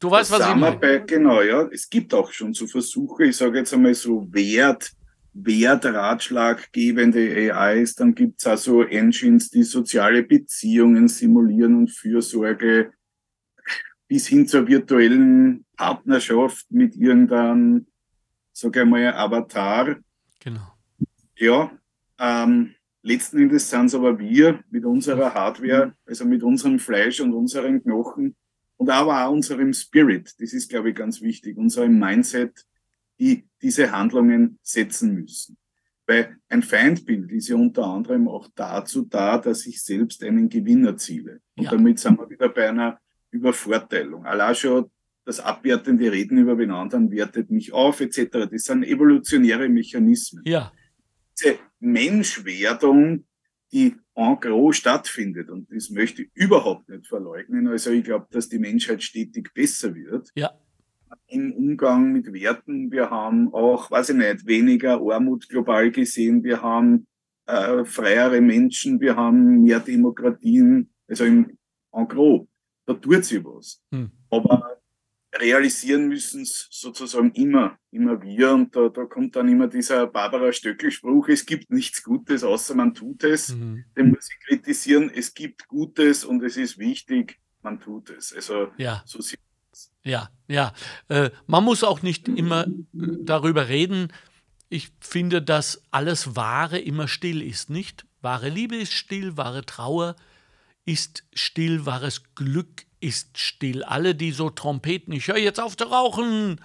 [0.00, 0.76] Du weißt, was ich meine.
[0.76, 1.68] Bei, genau, ja.
[1.72, 4.92] Es gibt auch schon so Versuche, ich sage jetzt einmal so Wert,
[5.34, 7.94] wertratschlaggebende AIs.
[7.94, 12.92] Dann gibt's auch so Engines, die soziale Beziehungen simulieren und Fürsorge
[14.08, 17.86] bis hin zur virtuellen Partnerschaft mit irgendeinem,
[18.52, 19.96] sage ich mal, Avatar.
[20.40, 20.74] Genau.
[21.36, 21.70] Ja,
[22.18, 27.32] ähm, letzten Endes sind es aber wir mit unserer Hardware, also mit unserem Fleisch und
[27.32, 28.34] unseren Knochen
[28.76, 30.34] und aber auch unserem Spirit.
[30.38, 32.66] Das ist, glaube ich, ganz wichtig, unserem Mindset,
[33.20, 35.56] die diese Handlungen setzen müssen.
[36.06, 40.86] Weil ein Feindbild ist ja unter anderem auch dazu da, dass ich selbst einen Gewinn
[40.86, 41.40] erziele.
[41.56, 41.70] Und ja.
[41.70, 42.98] damit sind wir wieder bei einer
[43.30, 44.24] Übervorteilung.
[44.26, 44.90] Allein schon
[45.28, 48.48] das abwertende Reden über den anderen wertet mich auf, etc.
[48.50, 50.42] Das sind evolutionäre Mechanismen.
[50.46, 50.72] Ja.
[51.38, 53.26] Diese Menschwerdung,
[53.70, 57.68] die en gros stattfindet, und das möchte ich überhaupt nicht verleugnen.
[57.68, 60.30] Also ich glaube, dass die Menschheit stetig besser wird.
[60.34, 60.50] Ja.
[61.26, 62.90] Im Umgang mit Werten.
[62.90, 66.42] Wir haben auch, weiß ich nicht, weniger Armut global gesehen.
[66.42, 67.06] Wir haben
[67.44, 68.98] äh, freiere Menschen.
[68.98, 70.90] Wir haben mehr Demokratien.
[71.06, 71.58] Also im
[71.92, 72.46] en gros
[72.88, 73.82] da tut sie was.
[73.92, 74.10] Hm.
[74.30, 74.80] Aber
[75.34, 78.52] realisieren müssen es sozusagen immer, immer wir.
[78.52, 82.94] Und da, da kommt dann immer dieser Barbara Stöckel-Spruch, es gibt nichts Gutes, außer man
[82.94, 83.50] tut es.
[83.50, 83.84] Mhm.
[83.94, 85.10] Den muss ich kritisieren.
[85.14, 88.32] Es gibt Gutes und es ist wichtig, man tut es.
[88.32, 89.02] Also ja.
[89.04, 89.38] so sieht
[90.02, 90.72] ja, ja.
[91.08, 92.70] Äh, man muss auch nicht immer äh,
[93.20, 94.10] darüber reden.
[94.70, 98.06] Ich finde, dass alles Wahre immer still ist, nicht?
[98.22, 100.27] Wahre Liebe ist still, wahre Trauer ist
[100.96, 103.84] still, wahres Glück ist still.
[103.84, 106.60] Alle, die so trompeten, ich höre jetzt auf zu rauchen,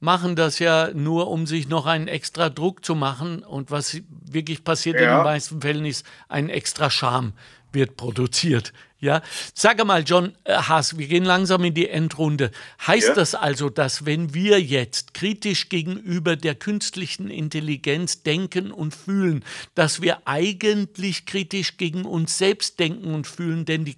[0.00, 3.42] machen das ja nur, um sich noch einen extra Druck zu machen.
[3.42, 5.02] Und was wirklich passiert ja.
[5.02, 7.32] in den meisten Fällen ist, ein extra Scham
[7.72, 8.72] wird produziert.
[8.98, 9.22] Ja,
[9.54, 12.50] sage mal, John äh, Haas, wir gehen langsam in die Endrunde.
[12.86, 13.14] Heißt ja.
[13.14, 19.44] das also, dass wenn wir jetzt kritisch gegenüber der künstlichen Intelligenz denken und fühlen,
[19.74, 23.96] dass wir eigentlich kritisch gegen uns selbst denken und fühlen, denn die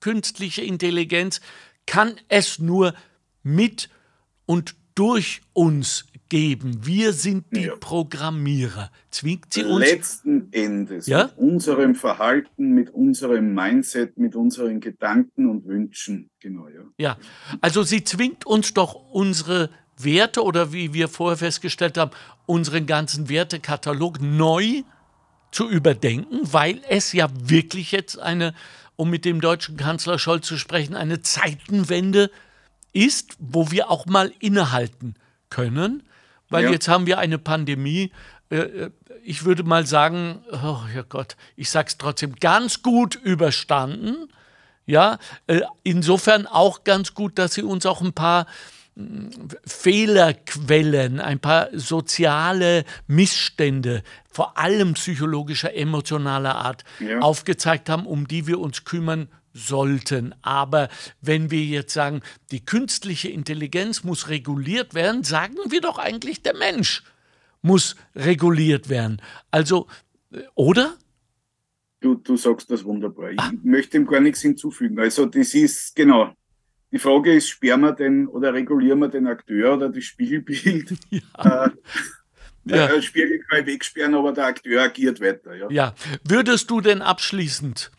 [0.00, 1.40] künstliche Intelligenz
[1.86, 2.94] kann es nur
[3.44, 3.88] mit
[4.44, 6.78] und durch uns geben.
[6.80, 7.76] Wir sind die ja.
[7.76, 8.90] Programmierer.
[9.10, 9.84] Zwingt sie uns.
[9.84, 11.24] Letzten Endes ja?
[11.24, 16.30] mit unserem Verhalten, mit unserem Mindset, mit unseren Gedanken und Wünschen.
[16.40, 16.80] Genau, ja.
[16.96, 17.18] Ja,
[17.60, 19.68] also sie zwingt uns doch unsere
[19.98, 22.12] Werte oder wie wir vorher festgestellt haben,
[22.46, 24.84] unseren ganzen Wertekatalog neu
[25.50, 28.54] zu überdenken, weil es ja wirklich jetzt eine,
[28.96, 32.30] um mit dem deutschen Kanzler Scholz zu sprechen, eine Zeitenwende
[32.94, 35.14] ist, wo wir auch mal innehalten
[35.50, 36.04] können
[36.52, 36.70] weil ja.
[36.70, 38.12] jetzt haben wir eine Pandemie.
[38.50, 38.90] Äh, äh,
[39.24, 44.28] ich würde mal sagen, oh ja Gott, ich sage es trotzdem, ganz gut überstanden.
[44.84, 48.46] Ja, äh, insofern auch ganz gut, dass sie uns auch ein paar
[48.96, 49.30] hm,
[49.64, 57.20] Fehlerquellen, ein paar soziale Missstände, vor allem psychologischer, emotionaler Art, ja.
[57.20, 60.34] aufgezeigt haben, um die wir uns kümmern sollten.
[60.42, 60.88] Aber
[61.20, 66.56] wenn wir jetzt sagen, die künstliche Intelligenz muss reguliert werden, sagen wir doch eigentlich, der
[66.56, 67.02] Mensch
[67.62, 69.20] muss reguliert werden.
[69.50, 69.86] Also,
[70.32, 70.94] äh, oder?
[72.00, 73.30] Du, du sagst das wunderbar.
[73.30, 73.52] Ich ah.
[73.62, 74.98] möchte ihm gar nichts hinzufügen.
[74.98, 76.34] Also, das ist genau.
[76.90, 80.94] Die Frage ist, sperren wir den oder regulieren wir den Akteur oder das Spielbild?
[82.64, 82.76] Ja.
[82.76, 83.02] Äh, ja.
[83.02, 85.54] Spiegel kann ich wegsperren, aber der Akteur agiert weiter.
[85.56, 85.68] Ja.
[85.68, 85.94] ja.
[86.22, 87.90] Würdest du denn abschließend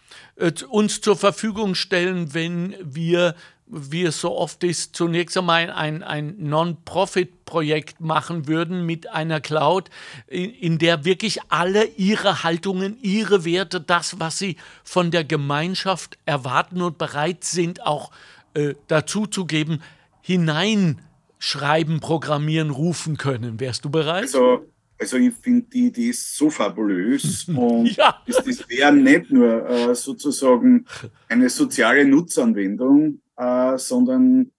[0.69, 3.35] uns zur Verfügung stellen, wenn wir,
[3.67, 9.89] wie es so oft ist, zunächst einmal ein, ein Non-Profit-Projekt machen würden mit einer Cloud,
[10.27, 16.17] in, in der wirklich alle ihre Haltungen, ihre Werte, das, was sie von der Gemeinschaft
[16.25, 18.11] erwarten und bereit sind, auch
[18.53, 19.81] äh, dazu zu geben,
[20.21, 23.59] hineinschreiben, programmieren, rufen können.
[23.59, 24.23] Wärst du bereit?
[24.23, 24.65] Also
[25.03, 28.21] also ich finde die Idee so fabulös und ja.
[28.25, 30.85] das, das wäre nicht nur äh, sozusagen
[31.27, 34.51] eine soziale Nutzanwendung, äh, sondern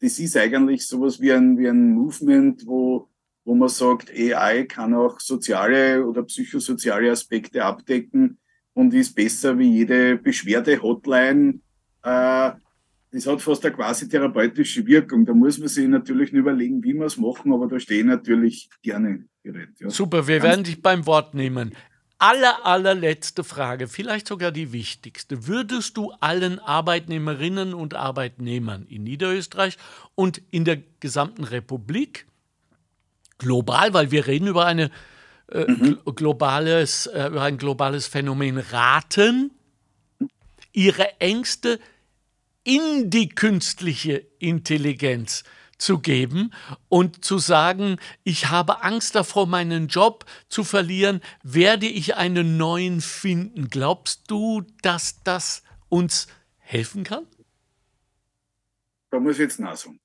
[0.00, 3.08] das ist eigentlich sowas wie ein, wie ein Movement, wo,
[3.44, 8.38] wo man sagt, AI kann auch soziale oder psychosoziale Aspekte abdecken
[8.74, 11.60] und ist besser wie jede Beschwerde-Hotline.
[12.02, 12.50] Äh,
[13.12, 15.24] das hat fast eine quasi therapeutische Wirkung.
[15.24, 18.06] Da muss man sich natürlich nur überlegen, wie wir es machen, aber da stehe ich
[18.06, 19.68] natürlich gerne bereit.
[19.78, 19.90] Ja.
[19.90, 21.74] Super, wir Ganz werden dich beim Wort nehmen.
[22.18, 25.46] Aller, allerletzte Frage, vielleicht sogar die wichtigste.
[25.46, 29.76] Würdest du allen Arbeitnehmerinnen und Arbeitnehmern in Niederösterreich
[30.14, 32.26] und in der gesamten Republik
[33.38, 34.90] global, weil wir reden über, eine,
[35.50, 35.98] äh, mhm.
[36.14, 39.50] globales, äh, über ein globales Phänomen, raten,
[40.72, 41.78] ihre Ängste
[42.62, 45.44] in die künstliche Intelligenz
[45.78, 46.52] zu geben
[46.88, 53.00] und zu sagen, ich habe Angst davor, meinen Job zu verlieren, werde ich einen neuen
[53.00, 53.68] finden.
[53.68, 56.26] Glaubst du, dass das uns
[56.58, 57.26] helfen kann?
[59.10, 60.00] Da muss ich jetzt nachsagen.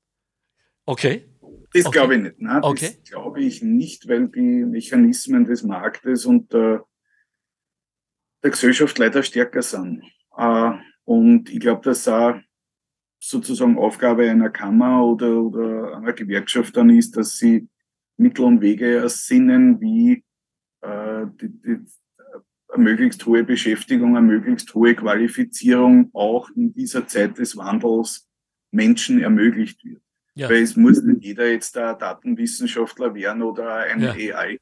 [0.86, 1.26] Okay.
[1.74, 1.98] Das okay.
[1.98, 2.42] glaube ich nicht.
[2.42, 2.98] Nein, okay.
[3.00, 6.86] Das glaube ich nicht, weil die Mechanismen des Marktes und der,
[8.44, 10.04] der Gesellschaft leider stärker sind.
[10.36, 10.72] Äh,
[11.06, 12.36] und ich glaube, dass auch
[13.20, 17.68] sozusagen Aufgabe einer Kammer oder, oder einer Gewerkschaft dann ist, dass sie
[18.18, 20.24] Mittel und Wege ersinnen, wie
[20.82, 21.80] äh, die, die,
[22.72, 28.28] eine möglichst hohe Beschäftigung, eine möglichst hohe Qualifizierung auch in dieser Zeit des Wandels
[28.72, 30.02] Menschen ermöglicht wird.
[30.36, 30.50] Ja.
[30.50, 34.14] Weil es muss nicht jeder jetzt ein Datenwissenschaftler werden oder ein ja.
[34.14, 34.60] AI,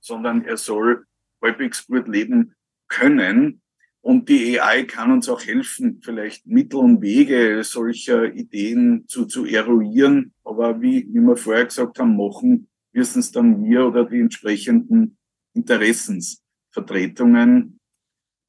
[0.00, 1.04] sondern er soll
[1.42, 2.54] halbwegs gut leben
[2.88, 3.60] können
[4.06, 9.46] und die AI kann uns auch helfen, vielleicht Mittel und Wege solcher Ideen zu, zu
[9.46, 10.32] eruieren.
[10.44, 15.18] Aber wie, wie wir vorher gesagt haben, machen müssen es dann wir oder die entsprechenden
[15.54, 17.80] Interessensvertretungen.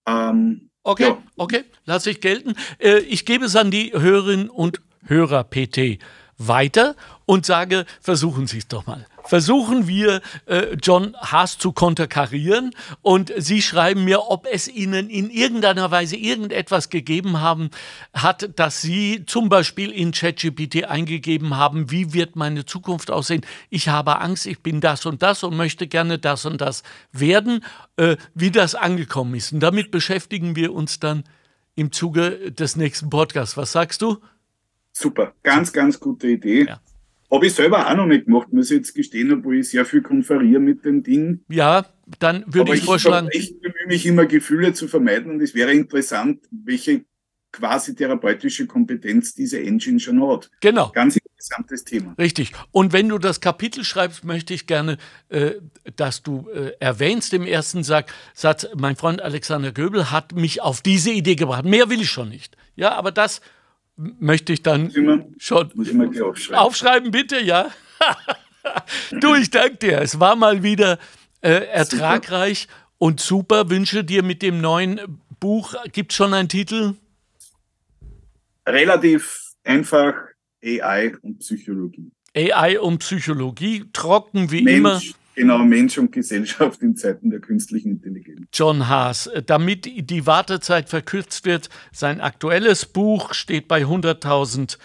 [0.07, 1.23] Ähm, okay, ja.
[1.37, 2.53] okay, lasse ich gelten.
[2.77, 5.97] Äh, ich gebe es an die Hörerinnen und Hörer PT
[6.37, 6.95] weiter
[7.25, 12.71] und sage, versuchen Sie es doch mal versuchen wir, äh, John Haas zu konterkarieren
[13.01, 17.69] und Sie schreiben mir, ob es Ihnen in irgendeiner Weise irgendetwas gegeben haben
[18.13, 23.45] hat, dass Sie zum Beispiel in ChatGPT eingegeben haben, wie wird meine Zukunft aussehen?
[23.69, 27.63] Ich habe Angst, ich bin das und das und möchte gerne das und das werden,
[27.97, 29.51] äh, wie das angekommen ist.
[29.53, 31.23] Und damit beschäftigen wir uns dann
[31.75, 33.55] im Zuge des nächsten Podcasts.
[33.55, 34.17] Was sagst du?
[34.91, 36.65] Super, ganz, ganz gute Idee.
[36.65, 36.79] Ja.
[37.29, 40.01] Habe ich selber auch noch nicht gemacht, muss ich jetzt gestehen, obwohl ich sehr viel
[40.01, 41.41] konferiere mit dem Ding.
[41.49, 41.85] Ja,
[42.19, 43.27] dann würde ich, ich vorschlagen.
[43.31, 47.03] Ich bemühe mich immer, Gefühle zu vermeiden und es wäre interessant, welche
[47.51, 50.49] quasi therapeutische Kompetenz diese Engine schon hat.
[50.61, 50.91] Genau.
[50.93, 52.13] Ganz interessantes Thema.
[52.17, 52.53] Richtig.
[52.71, 54.97] Und wenn du das Kapitel schreibst, möchte ich gerne,
[55.29, 55.53] äh,
[55.95, 61.11] dass du äh, erwähnst im ersten Satz, mein Freund Alexander Göbel hat mich auf diese
[61.11, 61.65] Idee gebracht.
[61.65, 62.55] Mehr will ich schon nicht.
[62.75, 63.41] Ja, aber das
[63.97, 66.55] möchte ich dann immer, schon muss ich mal aufschreiben.
[66.55, 67.71] aufschreiben, bitte, ja.
[69.11, 70.01] du, ich danke dir.
[70.01, 70.99] Es war mal wieder
[71.41, 72.73] äh, ertragreich super.
[72.99, 73.69] und super.
[73.69, 76.93] Wünsche dir mit dem neuen Buch, gibt es schon einen Titel?
[78.65, 80.13] Relativ einfach
[80.63, 82.11] AI und Psychologie.
[82.35, 85.01] AI und Psychologie, trocken wie Mensch, immer.
[85.37, 88.47] Genau, Mensch und Gesellschaft in Zeiten der künstlichen Intelligenz.
[88.51, 94.77] John Haas, damit die Wartezeit verkürzt wird, sein aktuelles Buch steht bei 100.000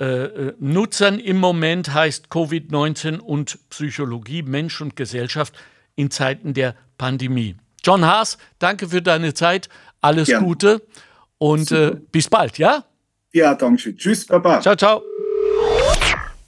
[0.00, 5.54] äh, Nutzern im Moment, heißt Covid-19 und Psychologie, Mensch und Gesellschaft
[5.96, 7.56] in Zeiten der Pandemie.
[7.82, 9.70] John Haas, danke für deine Zeit,
[10.02, 10.44] alles Gern.
[10.44, 10.82] Gute
[11.38, 12.84] und äh, bis bald, ja?
[13.32, 13.96] Ja, danke schön.
[13.96, 14.60] Tschüss, Baba.
[14.60, 15.02] Ciao, ciao.